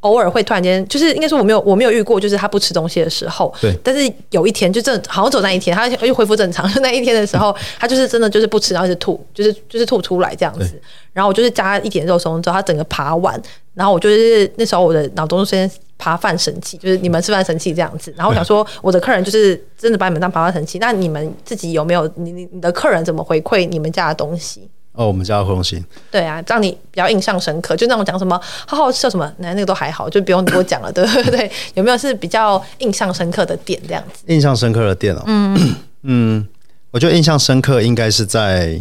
[0.06, 3.52] 偶尔会突然间，就是应该说我没有我没有遇过，就是他不吃东西的时候。
[3.60, 3.76] 对。
[3.84, 6.72] 但是有一天，就正好像走那一天，他又恢复正常。
[6.72, 10.80] 就 那一天的时候， 他就是真的就是不吃，然后一直吐，就是就是吐出来这样子。
[11.12, 13.41] 然后我就是加一点肉松之后，他整个爬完。
[13.74, 18.13] 然后我就是那时候我的脑中先爬饭神器，就是你们吃饭神器这样子。
[18.15, 20.78] 然后我想说，我的客人就是真的把你们当爬饭神器。
[20.80, 24.70] 那你们自己有没有你你你的客人怎么回馈你们家的东西？
[24.96, 31.52] 哦，我们家的东西，对啊，让你比较印象深刻，就那种讲什么好好吃什么，那那个都还好，就不用多讲了， 对不对？
[31.74, 34.24] 有没有是比较印象深刻的店这样子？
[34.28, 35.76] 印象深刻的店哦，嗯。
[36.08, 36.48] 嗯，
[36.92, 38.80] 我觉得印象深刻应该是在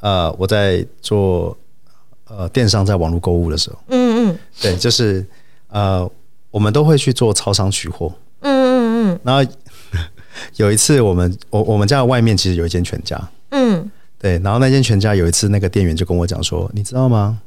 [0.00, 1.56] 呃，我在做
[2.28, 5.24] 呃电商在网络购物的时候，嗯嗯，对，就是
[5.68, 6.08] 呃，
[6.50, 9.52] 我们都会去做超商取货，嗯嗯嗯，然后
[10.56, 13.16] 有一次我们我我们家的外面其实有一间全家，
[13.52, 13.88] 嗯。
[14.18, 17.40] 对，然后那间全家有一次，那个店员就跟我讲说：“你知道吗？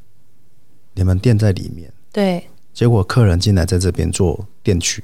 [0.93, 2.43] 你们店在里面。”对。
[2.73, 5.03] 结果客人进来在这边做店取。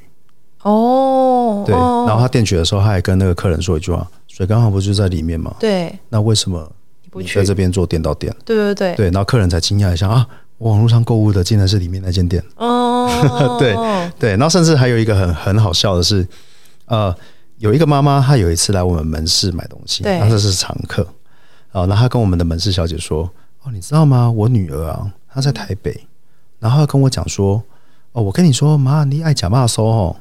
[0.62, 1.63] 哦。
[1.67, 5.93] 对，然后他店取的时候，他还跟那个客人说一句话：“水刚好不就在里面吗？”对。
[6.08, 6.71] 那为什么
[7.13, 8.34] 你在这边做店到店？
[8.45, 8.95] 对对对。
[8.95, 10.25] 对，然后客人才惊讶一下啊，
[10.58, 12.41] 我网络上购物的竟然是里面那间店。
[12.56, 13.10] 哦。
[13.60, 13.75] 对
[14.17, 16.25] 对，然后甚至还有一个很很好笑的是，
[16.86, 17.13] 呃，
[17.58, 21.06] 有一个妈妈，她有一次来我们门市买东西，对，这是常客。
[21.71, 23.30] 哦，然后他跟我们的门市小姐说
[23.63, 24.30] ：“哦，你知道吗？
[24.32, 26.08] 我女儿啊，她在台北，
[26.60, 27.62] 然后她跟我讲说，
[28.13, 30.15] 哦，我跟你说，妈，你爱假骂收哦，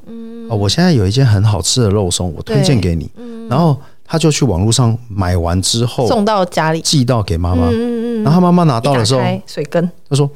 [0.49, 3.09] 哦，我现在有一间很好吃的肉松，我推荐给你。
[3.49, 7.69] 然后他就去网络上买完之后，送到家里，寄到给妈妈。
[8.23, 10.29] 然后妈妈拿到的时候，水根，他说。”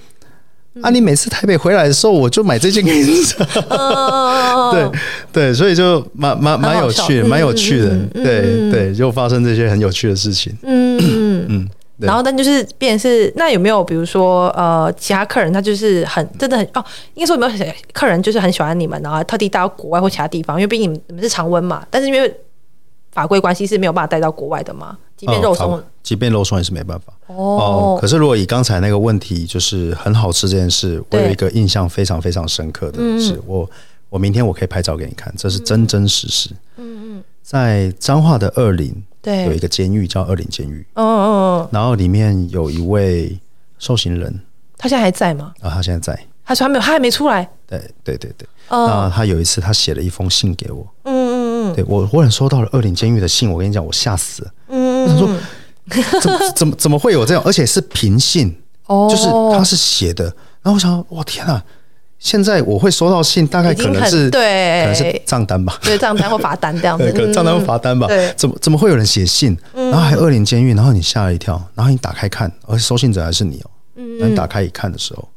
[0.82, 0.90] 啊！
[0.90, 3.48] 你每次台北回来的时候，我就买这件给你穿。
[4.72, 4.92] 对
[5.34, 7.90] 对，所以就蛮蛮蛮有趣的，蛮有趣的。
[8.14, 10.56] 对对，就发生这些很有趣的事情。
[10.64, 11.70] 嗯嗯嗯。
[11.98, 21.86] 然后，但就是变是那有没有比如说呃，其他客人他就是很真的很哦，应该说有没有客人就是很喜欢你们，然后特地带到国外或其他地方，因为毕竟你们是常温嘛。
[21.92, 22.34] 但是因为
[23.12, 24.98] 法规关系是没有办法带到国外的嘛。
[25.22, 27.98] 即便肉松、哦，即便肉松也是没办法哦，哦。
[28.02, 33.70] 可是如果以刚才那个问题，就是很好吃这件事，我有一个印象非常非常深刻的是，嗯、我
[34.10, 36.50] 我明天我可以拍照给你看，这是真真实实。
[36.78, 40.84] 嗯嗯，在彰化的二林，对，有一个监狱叫二林监狱。
[40.96, 43.40] 嗯嗯嗯，然后里面有一位
[43.78, 44.42] 受刑人，
[44.80, 45.54] 他现在还在吗？
[45.62, 46.20] 啊，他现在在。
[46.44, 47.48] 他说他没有，他还没出来。
[47.68, 48.48] 对对对对。
[48.70, 50.86] 那他有一次他写了一封信给我。
[51.04, 51.76] 嗯嗯嗯。
[51.76, 54.52] 对我忽然收到了二林监狱的信，我跟你讲，我吓死了。
[55.08, 55.30] 他说
[56.22, 57.44] 怎么 怎么怎么会有这样？
[57.46, 58.56] 而且是平信。
[58.88, 59.08] 哦。
[59.10, 60.26] 就是他是写的，
[60.62, 61.64] 然后我想，我天啊！
[62.20, 68.06] 现在我会收到信，大概可能是对，可能是账单吧，对账单或罚单这样子，可能账单或罚单吧。
[68.06, 73.72] 对，怎么怎么会有人写信，然后还恶灵监狱，然后你吓了一跳，然后你打开看，而且收信者还是你哦。
[73.96, 75.28] 嗯，那你打开一看的时候，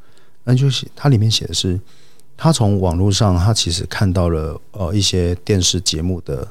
[0.45, 1.81] 那就写它里面写的是，
[2.37, 6.47] 他从网络上他其实看到了呃一些电视节目的。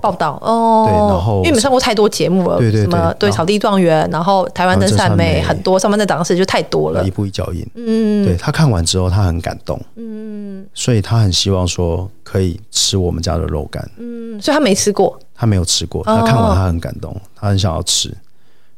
[0.00, 0.38] 报道。
[0.42, 7.66] 哦，对，然后因为你们上过太多节目了，对对对，什么对草地状元，然后台湾的善美很多，上班的档事就太多了，一步一脚印。
[7.74, 18.14] 嗯，对他看完之后，他很感动，嗯，所以他很希望说可以吃我们家的肉干，嗯，所以他没吃过，他没有吃过，他看完他很感动，他很想要吃，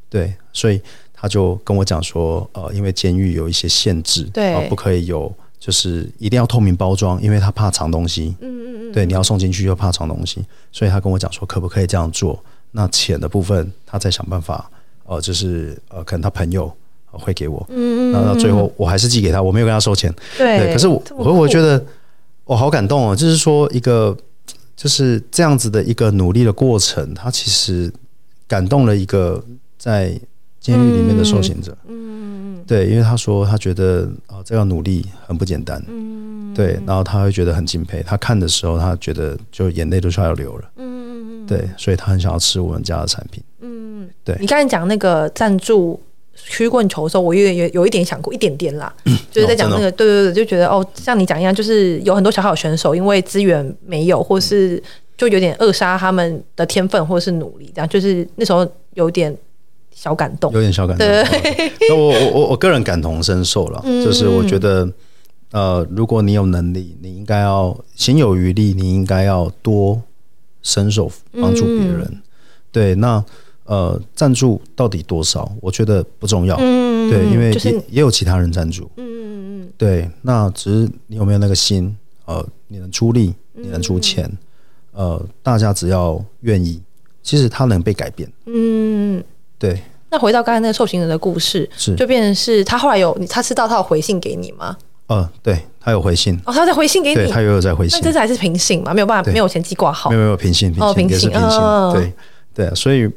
[0.08, 0.80] 对，所以
[1.12, 5.32] 他就跟我讲说，呃，因为监狱有一些限制，对，不可以有。
[5.64, 8.36] 就是一定要透明包装，因为他怕藏东西。
[8.42, 8.92] 嗯嗯嗯。
[8.92, 12.38] 对，你要送进去又怕藏东西，所以他跟我讲说，可不可以这样做？
[12.72, 14.70] 那钱的部分，他再想办法。
[15.06, 16.70] 呃，就是呃，可能他朋友
[17.10, 17.66] 会给我。
[17.70, 18.12] 嗯嗯。
[18.12, 20.14] 那到最后，我还是寄给他，我没有跟他收钱。
[20.36, 20.58] 对。
[20.58, 21.82] 对，可是我我我觉得
[22.44, 24.14] 我好感动哦，就是说一个
[24.76, 27.90] 就是这样子的一个努力的过程，他其实
[28.46, 29.42] 感动了一个
[29.78, 30.20] 在
[30.64, 31.76] 监狱里面的受刑者。
[31.86, 32.64] 嗯嗯嗯。
[32.66, 38.02] 对，因为他说他觉得啊、呃，这样努力很不简单，嗯，对，然后他会觉得很敬佩。
[38.02, 44.34] 他看的时候，他觉得就眼泪都快要流了，嗯嗯嗯，对，所以他很想要吃我们家的产品，嗯，对。
[44.40, 46.00] 你刚才讲那个赞助
[46.34, 54.82] 曲棍球的时候，我有有有一点想过一点点啦，嗯、 就是在讲那个，哦、对对对，就觉得哦，像你讲一样，就是有很多小小选手，因为资源没有，或是
[55.18, 59.36] 就有点扼杀他们的天分，或是努力，这样就是那时候有点。
[59.94, 61.06] 小感动，有点小感动。
[61.88, 64.86] 那我我我我个人感同身受了，就是我觉得，
[65.52, 70.02] 呃，如果你有能力，你应该要行有余力，你应该要多
[70.62, 72.22] 伸手帮助别人。
[72.70, 73.24] 对，那
[73.64, 75.50] 呃，赞助到底多少？
[75.62, 76.56] 我觉得不重要。
[76.56, 78.90] 对，因为也也有其他人赞助。
[78.96, 79.72] 嗯嗯嗯。
[79.78, 81.96] 对，那只是你有没有那个心？
[82.26, 84.30] 呃，你能出力，你能出钱，
[84.92, 86.82] 呃，大家只要愿意，
[87.22, 88.30] 其实他能被改变。
[88.46, 89.22] 嗯。
[89.64, 91.94] 对，那回到刚才那个受刑人的故事，是。
[91.94, 94.76] 就变成是他后来有他知道他有回信给你吗？
[95.08, 96.38] 嗯，对他有回信。
[96.44, 98.92] 哦，他在回信给你，他又有在回信，那这次还是平信嘛？
[98.92, 101.60] 没有办法，没有前期挂号，没有没有平信，平信也是平信，
[101.92, 102.12] 对
[102.54, 103.10] 对，所以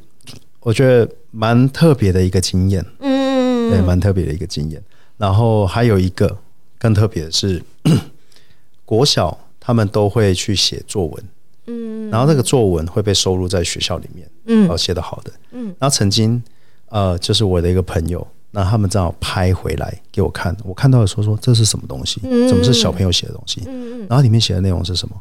[0.61, 4.81] 我觉得蛮特别的一个经验，嗯，对，蛮特别的一个经验。
[5.17, 6.37] 然后还有一个
[6.77, 7.61] 更特别的是，
[8.85, 11.23] 国小他们都会去写作文。
[11.67, 16.41] 嗯，然后那个作文会被收录在学校里面，嗯，然后写得好的，嗯，然后曾经，
[16.89, 22.19] 呃，就是我的一个朋友，那他们正好拍回来给我看，我看到的时候说，这是什么东西？
[22.23, 23.61] 嗯，怎么是小朋友写的东西？
[23.67, 25.15] 嗯嗯，然后里面写的内容是什么？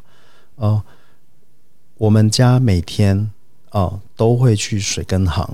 [0.55, 0.83] 哦、呃，
[1.97, 3.29] 我们家每天。
[3.71, 5.47] 哦，都会去水根行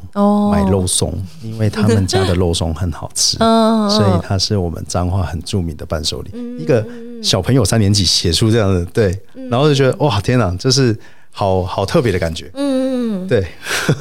[0.50, 6.32] 买肉松，哦、因为他们家的肉松很好吃，哦、 所以它是我们彰化很著名的伴手礼。
[6.34, 6.84] 嗯、一个
[7.22, 10.98] 小朋友三年级写出这样的，对，嗯、然后就觉得哇，天哪，这是
[11.30, 12.50] 好好特别的感觉。
[12.54, 13.46] 嗯，对，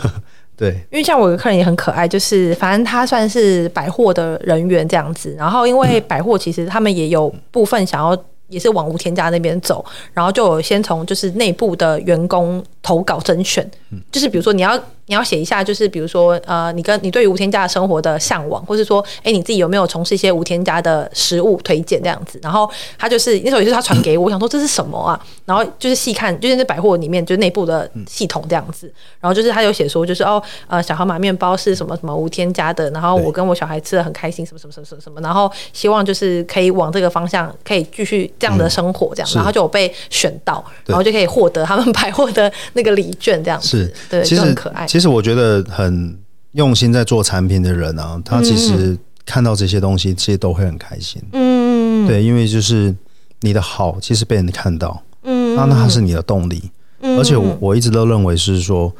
[0.56, 8.16] 对，因为像我有个客人也很可爱，就是反正他算是百货的人员这样子，然后因为百货其实他们也有部分想要。
[8.48, 13.68] 也是往无添加那边走，然后就有先从就是内部的员工投稿甄选，
[14.10, 25.18] 就是比如说你要你要写一下，就是比如说呃，你跟你对于无添加的生活的向往，或是说哎你自己有没有从事一些无添加的食物推荐这样子，然后他就是那时候也是他传给我，我想说这是什么啊？
[25.44, 38.22] 然后就是细看，就是那百货里面就是内部的系统这样子，然后就是他有写说就是哦呃小河马面包是什么什么无添加的，然后我跟我小孩吃的很开心，什么什么什么什么什么，然后希望就是可以往这个方向可以继续。
[38.38, 44.84] 这样的生活，这样，嗯、然后就有被选到，然后就可以获得他们百货的那个礼券，这样子，是对，其实很可爱。
[44.92, 46.18] 其实我觉得很
[46.50, 51.18] 用心在做产品的人啊，他其实看到这些东西，其实都会很开心。
[51.32, 52.94] 嗯，对，因为就是
[53.40, 56.70] 你的好，其实被人看到，嗯，那那它是你的动力。
[57.00, 58.94] 嗯，而且我我一直都认为是说，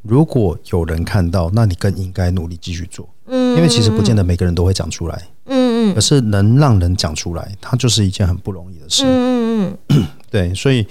[0.00, 3.06] 如果有人看到，那你更应该努力继续做。
[3.26, 5.22] 嗯，因为其实不见得每个人都会讲出来。
[5.44, 9.04] 嗯嗯，可是能让人讲出来，它就是一件很不容易的事。
[9.06, 10.86] 嗯嗯，对，所以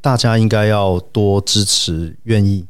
[0.00, 2.66] 大家应该要多支持愿意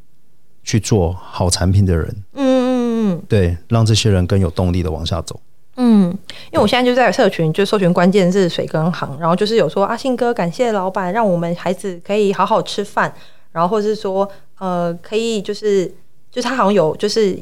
[0.64, 2.05] 去做好产品的人。
[2.33, 5.38] 嗯嗯嗯，对，让这些人更有动力的往下走。
[5.77, 6.05] 嗯，
[6.50, 13.12] 因为我现在就在社群，就搜寻关键字水跟行，然后就是有说阿信哥感谢老板，让我们孩子可以好好吃饭，
[13.53, 15.87] 然后或者是说呃可以就是
[16.31, 17.37] 就是他好像有就是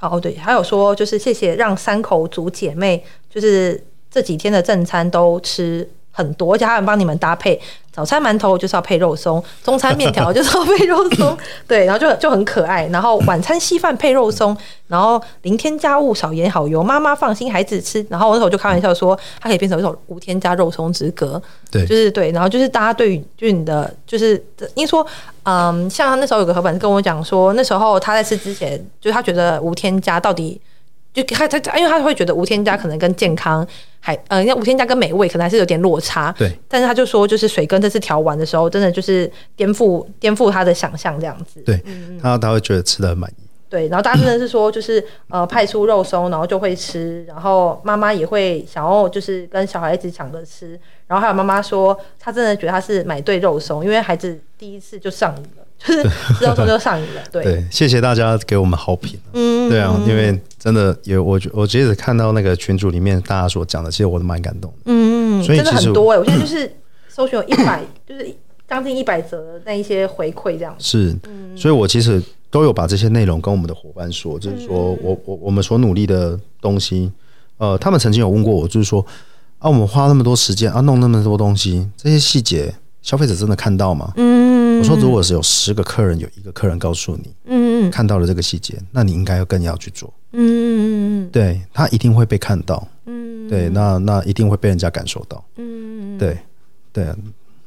[0.00, 5.88] 哦对，还有说就是谢谢让三口组姐妹就是这几天的正餐都吃
[6.18, 7.60] 很多，而且他们帮你们搭配。
[7.92, 12.86] 早餐馒头就是要配肉松，中餐面条 就是要配肉松， 对，然后就就很可爱。
[12.88, 18.04] 然后晚餐稀饭配肉松，然后零添加物少盐好油，妈妈放心，孩子吃。
[18.08, 22.30] 然后我那时候就开玩笑说，它可以变成一种无添加肉松之歌，对，就是对。
[22.30, 24.34] 然后就是大家对于就是你的就是，
[24.74, 25.04] 因为说，
[25.42, 30.60] 嗯，像他那时候有个伙伴跟我讲说，那时候他在吃之前，就是他觉得无添加到底。
[31.22, 33.66] 就他他，因为他会觉得无添加可能跟健康
[34.00, 36.32] 还呃，因为无添加跟美味可能还是有点落差。
[36.38, 36.56] 对。
[36.68, 41.60] 但是他就说，就是水根这次调完的时候，真的就是颠覆颠覆他的想象这样子。
[41.62, 41.82] 对。
[42.22, 43.42] 他他会觉得吃的很满意。
[43.68, 43.88] 对。
[43.88, 50.78] 然后大家真的是说，就是呃派出肉松，然后就会吃，然后妈妈也会想要就是跟小孩子抢着吃。
[51.06, 55.64] 然后还有妈妈说，她真的觉得她是买对肉松，因为孩子第一次就上瘾了。
[55.78, 56.02] 就是
[56.40, 57.42] 肉松就上瘾了，对。
[57.44, 66.70] 对，谢谢大家给我们好评，嗯，对啊，因为真的也我，我觉得看到那个群组里面大家所讲的，其实我都蛮感动的，嗯嗯，所以真的很多哎、欸，我现在就是
[67.08, 68.34] 搜寻有一百， 就是
[68.68, 70.74] 将近一百则的那一些回馈这样。
[70.76, 71.16] 子，是，
[71.56, 77.10] 所以我其实都有把这些内容跟我们的伙伴说，就是说我我我们所努力的东西，
[77.58, 79.04] 呃，他们曾经有问过我，就是说
[79.58, 82.74] 啊，我们花那么多时间啊，弄那么多东西，这些细节。
[83.00, 84.12] 消费者真的看到吗？
[84.16, 96.38] 嗯，我说，如果是有十个客人，有一个客人告诉你，嗯，看到了这个细节，那你应该要更要去做，嗯嗯嗯，对，他一定会被看到，嗯，对，那那一定会被人家感受到，嗯，对，
[96.92, 97.06] 对。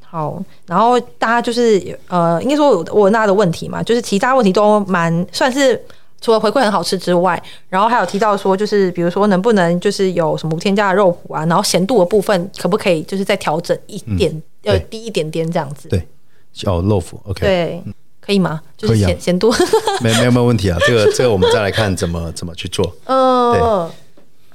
[0.02, 5.82] 好，然后大家就是呃，应该说我我那的问题嘛，就是其他问题都蛮算是。
[6.24, 15.89] 除了回馈很好吃之外，然后还有提到说，就是比如说能不能就是有什么无添加的肉脯啊，然后咸度的部分可不可以就是再调整一点，呃、嗯，低一点点这样子。
[15.89, 16.08] 对，
[16.54, 17.42] 叫肉脯，OK。
[17.46, 17.84] 对，
[18.20, 18.62] 可以吗？
[18.78, 19.54] 就是咸咸、啊、度，
[20.02, 20.78] 没没有没有问题啊。
[20.88, 22.86] 这个这个我们再来看怎么怎么去做。
[23.06, 23.62] 嗯，对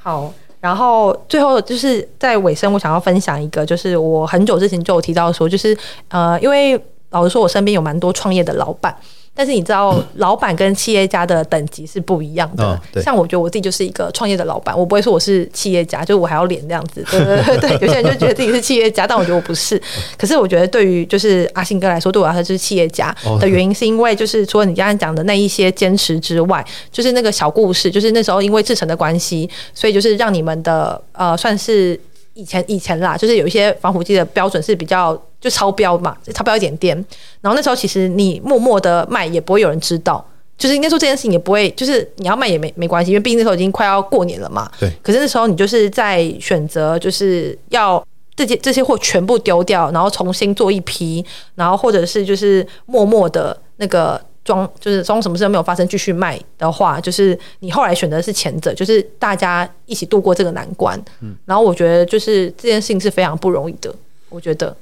[0.02, 0.32] 好。
[0.58, 5.76] 然后最后就是在尾声，我想要分享一个，就是我很久之前就有提到说，就是
[6.08, 6.80] 呃，因为
[7.10, 8.96] 老实说，我身边有蛮多创业的老板。
[9.36, 12.64] 但是你知道，老板跟企业家的等级是不一样的。
[12.64, 17.04] 哦、像我觉得我自己就是一个创业的老板，我不会说我是企业家，就是我还要脸这样子。
[17.12, 19.80] 对对对，有些人就觉得自己是企业家，但我觉得我不是。
[20.16, 32.00] 可是我觉得对于就是阿信哥来说，对我来说就是企业家的原因，是因为就是除了你刚才讲的那一些坚持之外，就是那个小故事，就是那时候因为制成的关系，所以就是让你们的呃算是。
[32.38, 36.96] 以前以前啦，就是有一些防腐剂的标准是比较就超标嘛，超标一点点。
[37.40, 40.24] 然后那时候其实你默默的卖也不会有人知道，
[40.58, 44.68] 就是应该说这件事情也不会，就是你要卖也没没关系，因为毕竟那时候已经快要过年了嘛。
[44.80, 44.90] 对。
[45.02, 48.04] 可是那时候你就是在选择，就是要
[48.34, 54.20] 这些这些货全部丢掉，然后重新做一批，然后或者是就是默默的那个。
[54.46, 60.96] 装就是装什么事都没有发生，继续卖的话，就是你后来选择是前者，就是大家一起度过这个难关。
[61.20, 63.92] 嗯，然后我觉得就是这件事情是非常不容易的，
[64.28, 64.76] 我觉得。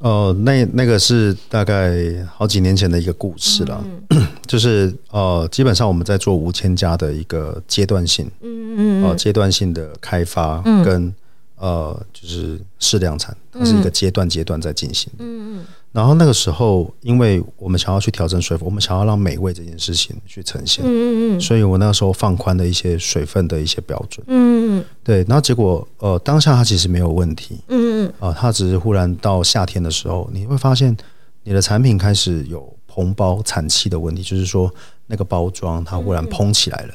[0.00, 1.94] 哦、呃，那那个是大概
[2.34, 11.14] 好几年前的一个故事了，嗯、 就是呃，基本上我们在做无添加的一个阶段性，嗯嗯呃，阶段性的开发跟、嗯、
[11.56, 15.64] 呃，就是适量产，它是一个阶段阶段在进行，嗯嗯。
[15.94, 25.18] 然后那个时候，因为我们想要去调整水分，我们想要让美味这件事情去呈现，嗯嗯嗯，所以我那个时候放宽了一些水分的一些标准，嗯嗯，对。
[25.28, 30.96] 然后结果，呃，当下它其实没有问题，嗯嗯，啊、呃，它只是忽然到夏天的时候，你会发现
[31.44, 34.68] 你的产品开始有膨包产气的问题，就是说
[35.06, 36.94] 那个包装它忽然膨起来了，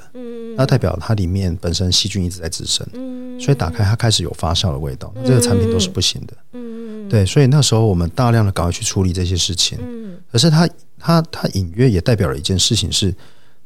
[0.58, 7.08] 那代表它里面本身细菌一直在滋生，嗯，所以打开它开始有发酵的味道，这个产品都是不行的，嗯。
[7.10, 9.80] 对，所以那时候我们大量的赶快去处理这些事情。
[9.82, 10.70] 嗯，可是它
[11.00, 13.12] 它它隐约也代表了一件事情是，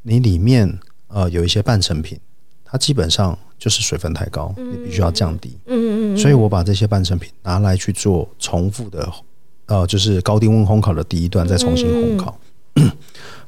[0.02, 0.80] 你里面
[1.10, 2.18] 呃有一些半成品，
[2.64, 5.58] 它基本上就是水分太高，你必须要降低。
[5.66, 6.18] 嗯嗯嗯。
[6.18, 9.12] 所以我把这些半成品拿来去做重复的，
[9.66, 12.40] 呃，就是高低温烘烤的第一段，再重新烘烤。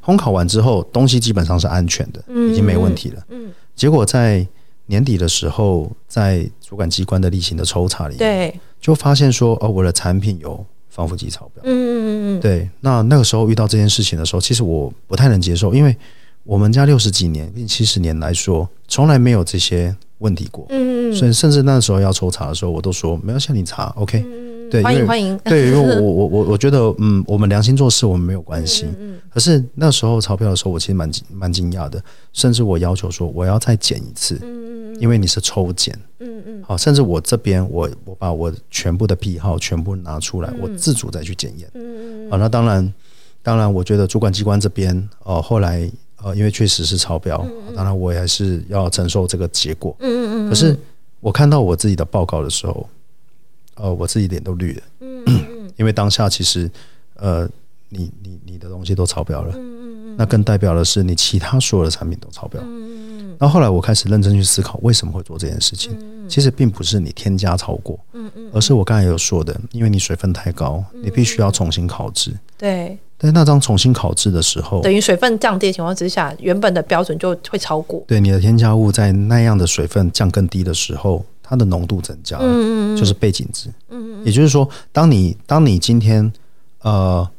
[0.06, 3.24] 烘烤完之后，东西基本上是安全的，已经没问题了。
[3.30, 3.52] 嗯。
[3.76, 4.46] 结果在
[4.86, 8.60] 年底的时候，在主管机关的例行的抽查里面，对。
[8.80, 11.64] 就发现说，哦，我的产品有防腐剂超标。
[11.66, 15.98] 嗯嗯嗯对，那那个时候遇到这件事情的时候，其实我不太能接受，因为
[16.44, 20.68] 我们家六十几年、近七十年来说，从来没有这些问题过。
[20.70, 21.16] 嗯嗯。
[21.16, 24.24] 所以，甚至那时候要抽查的时候，我都说没有向你查，OK。
[24.70, 25.38] 对，欢迎欢迎。
[25.46, 28.86] 对，因为我 我我我觉得，嗯，我们良心做事，我们没有关系。
[28.86, 32.02] 嗯，嗯，可是那时候钞票的时候，我其实蛮蛮惊讶的，
[32.34, 34.40] 甚至我要求说我要再检一次。
[34.42, 35.98] 嗯嗯，因为你是抽检。
[36.20, 36.64] 嗯嗯。
[36.64, 41.70] 好，甚至我这边我我把我全部的批号全部拿出来，我自主再去检验。
[41.74, 42.32] 嗯嗯。
[42.32, 42.94] 好，那当然，
[43.44, 45.90] 当然，我觉得主管机关这边，哦、呃，后来
[46.24, 47.46] 呃，因为确实是超标，
[47.76, 49.96] 当然我也还是要承受这个结果。
[50.00, 50.50] 嗯嗯嗯。
[50.50, 50.76] 可是
[51.20, 52.88] 我看到我自己的报告的时候。
[53.76, 56.70] 呃，我自己脸都绿了， 嗯，嗯，因为当下其实，
[57.16, 57.48] 呃，
[57.90, 81.26] 你你你的东西都超标了，嗯嗯嗯，那更代表的是你其他所有的产品都超标，嗯嗯，然后后来我开始认真去思考为什么会做这件事情，嗯，其实并不是你添加超过，嗯嗯，而是我刚才有说的，因为你水分太高，你必须要重新烤制，对，但那张重新烤制的时候，等于水分降低的情况之下，原本的标准就会超过，对，你的添加物在那样的水分降更低的时候。
[81.48, 86.34] 它的浓度增加了，嗯嗯就是背景值，嗯嗯也就是说，当你当你今天，
[86.82, 87.30] 呃，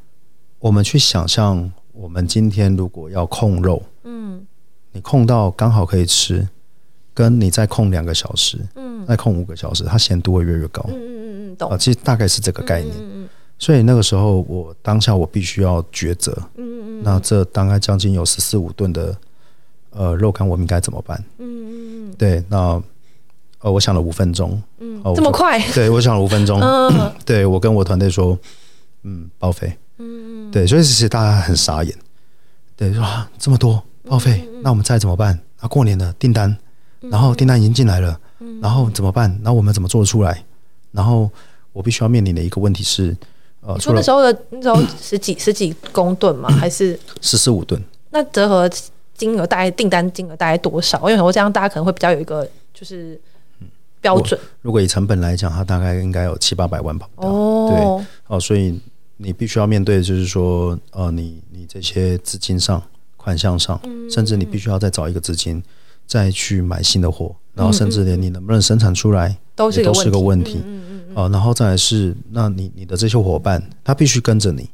[0.60, 4.46] 我们去想象，我们今天如果要控肉，嗯，
[4.92, 6.46] 你控到刚好可以吃，
[7.12, 11.68] 跟你再控两个小时，嗯，再控五个小时，它咸度会越来越高，嗯嗯嗯懂。
[11.68, 13.28] 啊，其实大概是这个概念，嗯嗯
[13.58, 17.02] 所以那个时候我当下我必须要抉择，嗯嗯。
[17.02, 19.16] 那这大概将近有十四五吨的，
[19.90, 21.18] 呃，肉干，我们应该怎么办？
[21.38, 22.14] 嗯嗯嗯。
[22.16, 22.80] 对，那。
[23.60, 25.58] 呃，我想了五分钟，嗯，这么快？
[25.72, 28.38] 对，我想了五分钟，嗯， 对我跟我团队说，
[29.02, 31.92] 嗯，报废，嗯，对，所以其实大家很傻眼，
[32.76, 35.38] 对，说啊，这么多报废，那我们再怎么办？
[35.60, 36.54] 那过年的订单，
[37.00, 38.20] 然后订单已经进来了，
[38.60, 39.36] 然后怎么办？
[39.42, 40.44] 那我们怎么做得出来？
[40.92, 41.30] 然后
[41.72, 43.16] 我必须要面临的一个问题是，
[43.62, 46.50] 呃，你说那时候的那时候十几十几公吨吗？
[46.50, 47.82] 还是 十四五吨？
[48.10, 48.70] 那折合
[49.14, 50.98] 金额大概订单金额大概多少？
[51.08, 53.18] 因为我这样大家可能会比较有一个就是。
[54.00, 57.30] 标准，如果以成本来讲，它大概应该有七八百万跑不掉。
[57.30, 58.78] 哦，对，哦，所以
[59.16, 62.80] 你必须要面对，就是说，呃，你你这些资金上、
[63.16, 65.62] 款项上，嗯、甚至你必须要再找一个资金，
[66.06, 70.60] 再去买新的货，然后甚至连你能不能生产出来，都是都是个问题。
[70.64, 71.32] 嗯嗯嗯。
[71.32, 74.68] 然后再来是，那你你的这些伙伴，他必须跟着你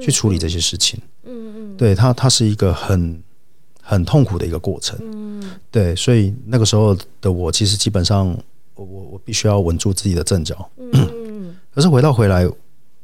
[0.00, 1.00] 去处理这些事情。
[1.22, 1.76] 嗯嗯。
[1.76, 3.22] 对他，他是一个很
[3.80, 4.98] 很痛苦的一个过程。
[5.00, 5.52] 嗯。
[5.70, 8.36] 对，所以那个时候的我，其实基本上。
[8.74, 10.68] 我我我必须要稳住自己的阵脚。
[10.76, 12.48] 嗯， 可是回到回来，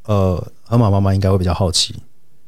[0.05, 1.95] 呃，河马妈妈应该会比较好奇，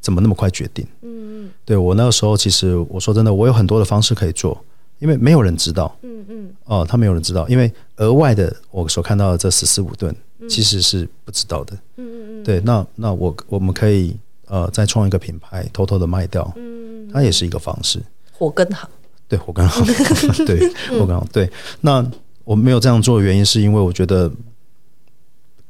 [0.00, 0.86] 怎么那么快决定？
[1.02, 4.62] 嗯，对我那个时候，其实我说真的，我有很多的方式可以做，
[4.98, 5.96] 因为没有人知道。
[6.02, 6.54] 嗯嗯。
[6.64, 10.14] 哦，他没有人知道，因为额外的我所看到的这十四五吨，
[10.48, 11.74] 其实是不知道的。
[11.96, 12.44] 嗯嗯嗯。
[12.44, 14.16] 对，那那我我们可以
[14.46, 16.52] 呃再创一个品牌，偷偷的卖掉。
[16.56, 18.02] 嗯，它也是一个方式。
[18.32, 18.88] 火根行。
[19.28, 19.84] 对，火根行。
[20.44, 20.68] 对，
[20.98, 21.26] 火根行。
[21.32, 21.50] 对，
[21.80, 22.04] 那。
[22.44, 24.30] 我没有这样做的原因，是因为我觉得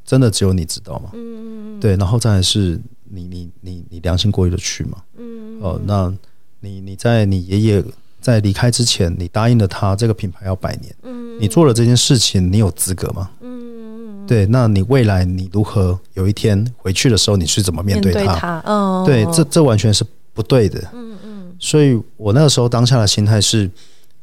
[0.04, 1.10] 真的只有你知道嘛。
[1.14, 4.98] 嗯，对，然后再来是你你你你良心过意的去嘛？
[5.16, 6.12] 嗯，哦，那
[6.60, 7.84] 你你在你爷爷
[8.20, 10.94] 在离开之前，你答应了他这个品牌要百年。
[11.02, 13.30] 嗯，你做了这件事情，你有资格吗？
[13.40, 18.62] 嗯，对，那你未来你如何有一天回去的时候，你是怎么面对他？
[18.66, 20.80] 嗯，对，这这完全是不对的。
[20.92, 23.70] 嗯嗯，所以我那个时候当下的心态是，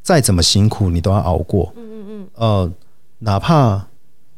[0.04, 1.74] 再怎么辛苦，你都要熬过。
[2.36, 2.72] 呃，
[3.20, 3.88] 哪怕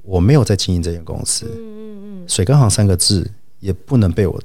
[0.01, 3.29] 我没有在经营这间公司，嗯嗯嗯，水耕行三个字
[3.59, 4.41] 也不能被我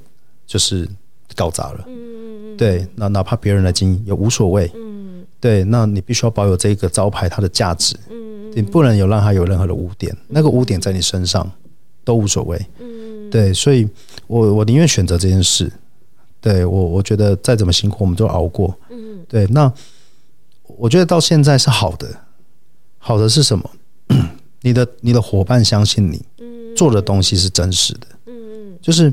[0.47, 0.87] 就是
[1.35, 11.49] 搞砸了，嗯嗯对，那哪怕别人来经营也无所谓，嗯，对，那你必须要保有这个招牌它的价值，嗯，你不能有让它有任何的污点，那个污点在你身上
[12.03, 13.87] 都无所谓，嗯，对，所以
[14.27, 15.71] 我我宁愿选择这件事，
[16.39, 19.71] 对我我觉得再怎么辛苦我们都熬过，嗯，对，那
[20.77, 22.07] 我觉得到现在是好的。
[22.99, 23.69] 好的是什么？
[24.61, 26.21] 你的你的伙伴相信你
[26.75, 28.07] 做的东西是真实的。
[28.27, 29.11] 嗯，就是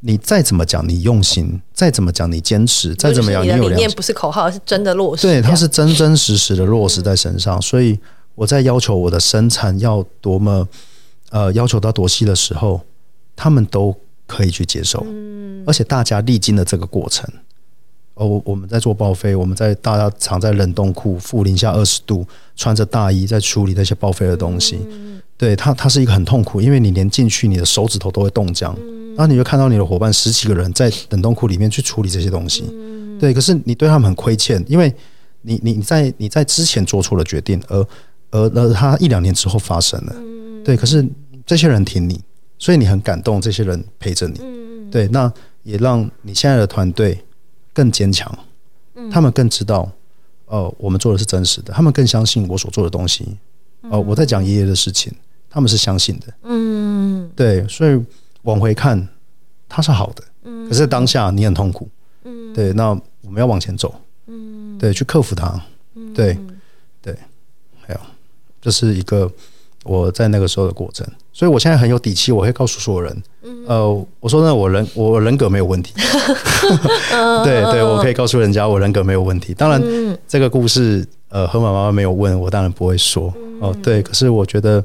[0.00, 5.22] 你再怎么讲你用心，再怎么讲你坚持，再怎么样你有良心，理念不是口号，是真的落实。
[5.26, 7.60] 对，它是真真实实的落实在身上。
[7.60, 7.98] 所以
[8.34, 10.68] 我在要求我的生产要多么
[11.30, 12.80] 呃要求到多细的时候，
[13.34, 13.94] 他们都
[14.26, 15.02] 可以去接受。
[15.06, 17.26] 嗯，而且大家历经了这个过程。
[18.20, 24.78] 哦，我们在做报废，我们在大家藏在冷冻库，负零下二十度，穿着大衣在处理那些报废的东西。
[24.90, 28.76] 嗯、对它，它是一个很痛苦，因为你连进去，你的手指头都会冻僵。
[29.16, 32.64] 然后你就看到你的伙伴十几个人在冷冻库里面去处理这些东西。
[32.70, 34.94] 嗯、对，可是你对他们很亏欠，因为
[35.40, 37.86] 你你你在你在之前做错了决定，而
[38.32, 40.14] 而而他一两年之后发生了。
[40.62, 41.02] 对，可是
[41.46, 42.20] 这些人挺你，
[42.58, 44.38] 所以你很感动，这些人陪着你。
[44.90, 47.18] 对，那也让你现在的团队。
[47.72, 48.32] 更坚强，
[49.10, 49.82] 他们更知道，
[50.46, 53.24] 哦、呃，我们做的是真实的，他们更相信我所做的东西。
[53.82, 55.12] 哦、呃，我在讲爷爷的事情，
[55.48, 56.26] 他们是相信的。
[56.42, 58.02] 嗯，对，所以
[58.42, 59.08] 往回看，
[59.68, 60.24] 它是好的。
[60.42, 61.88] 嗯，可是当下你很痛苦。
[62.24, 62.90] 嗯，对，那
[63.22, 63.94] 我们要往前走。
[64.26, 65.60] 嗯，对，去克服它。
[65.94, 66.38] 嗯，对，
[67.00, 67.16] 对，
[67.80, 68.00] 还有，
[68.60, 69.30] 这是一个
[69.84, 71.06] 我在那个时候的过程。
[71.32, 73.22] 所以我现在很有底气，我会告诉所有人。
[73.66, 75.92] 呃，我说呢，我人我人格没有问题。
[77.44, 79.54] 对对，我可以告诉人家我人格没有问题。
[79.54, 79.80] 当然，
[80.26, 83.32] 这个故事呃，河马妈妈没有问我，当然不会说。
[83.60, 84.84] 哦，对，可是我觉得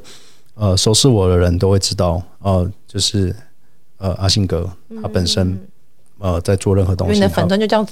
[0.54, 2.22] 呃，熟悉我的人都会知道。
[2.38, 3.34] 哦，就是
[3.98, 4.70] 呃，阿信哥
[5.02, 5.58] 他本身
[6.18, 7.84] 呃，在做任何东西，你的粉专就叫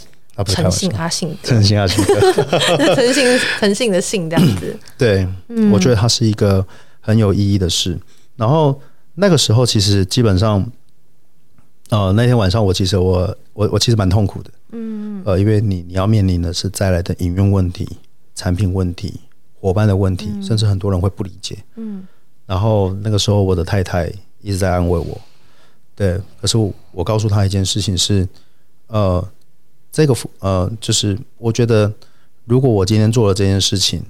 [0.47, 2.33] 诚信阿信，诚信阿信哥，
[2.95, 4.77] 诚信诚信的信这样子。
[4.97, 5.27] 对，
[5.73, 6.65] 我觉得它是一个
[7.01, 7.99] 很有意义的事。
[8.37, 8.81] 然后
[9.15, 10.65] 那个时候，其实基本上，
[11.91, 17.89] 呃，那天晚上我其实我我我其实蛮痛苦的，嗯，呃，因为你你要面临的是再来的营运问题、
[18.35, 19.21] 产品问题、
[19.61, 22.07] 伙伴的问题，嗯、甚至很多人会不理解，嗯。
[22.47, 25.21] 然后那个时候，我的太太一直在安慰我，
[25.95, 26.21] 对。
[26.41, 28.29] 可是我，我告诉她一件事情是，
[28.89, 29.25] 呃，
[29.93, 31.93] 这个呃，就是我觉得，
[32.45, 34.03] 如果我今天做了这件事情，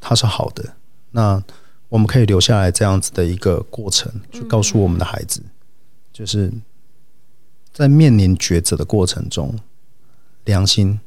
[0.00, 0.64] 它是好的，
[1.10, 1.42] 那。
[1.88, 5.42] 我们可以留下来这样子的一个过程，去告诉我们的孩子，
[6.12, 6.52] 就是
[7.72, 9.56] 在面临抉择的过程中，
[10.44, 10.98] 良心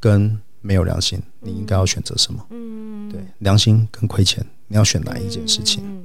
[0.00, 2.44] 跟没有良心，你应该要选择什么？
[2.50, 6.04] 嗯，对，良心跟亏钱，你要选哪一件事情？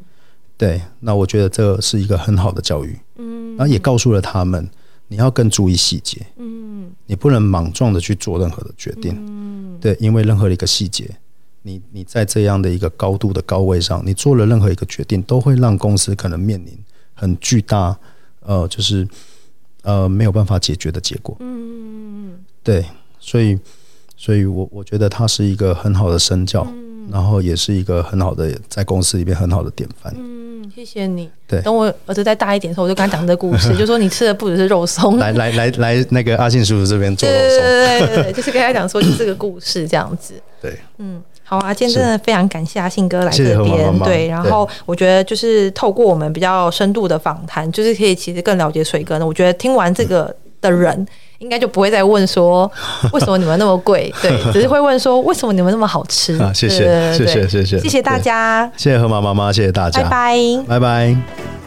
[0.58, 3.00] 对，那我觉得这是一个很好的教育。
[3.16, 4.70] 嗯，然后也告诉了他们，
[5.08, 6.26] 你要更注意细节。
[6.36, 9.16] 嗯，你不能莽撞的去做任何的决定。
[9.18, 11.10] 嗯，对，因为任何的一个细节。
[11.62, 16.78] 你你在这样的一个高度的高位上，你做了任何一个决定，都会让公司可能面临
[17.14, 17.98] 很巨大，
[18.42, 19.06] 呃，就是
[19.84, 21.36] 呃没有办法解决的结果。
[21.42, 22.86] 嗯，对，
[23.20, 23.60] 所以，
[24.16, 30.14] 所以我我觉得他是一个很好的身教，嗯、然后也是一个很好的在公司里面很好的典范。
[30.18, 31.30] 嗯，谢谢你。
[31.46, 35.18] 对，等我儿子再大一点的时候，我就跟他讲这个故事， 就说你吃的不只是肉松。
[35.18, 37.60] 来来来来，那个阿信叔叔这边做肉松。
[37.60, 40.36] 对对对对，就是跟他讲说，就是这个故事这样子。
[40.62, 41.22] 对，嗯。
[41.50, 49.26] 好啊，今天真的非常感谢阿信哥来这边，对，然后我觉得就是透过我们比较深度的访谈，就是可以其实更了解水哥呢。
[49.26, 50.32] 我觉得听完这个
[50.62, 51.08] 的人，
[51.40, 52.72] 应该就不会再问说
[53.14, 56.38] 为什么你们那么贵， 对，只是会问说为什么你们那么好吃。
[56.38, 58.00] 啊，谢谢，谢谢，谢谢，谢谢。
[58.00, 61.59] 大家，谢谢河马妈妈，谢谢大家，拜拜，拜拜。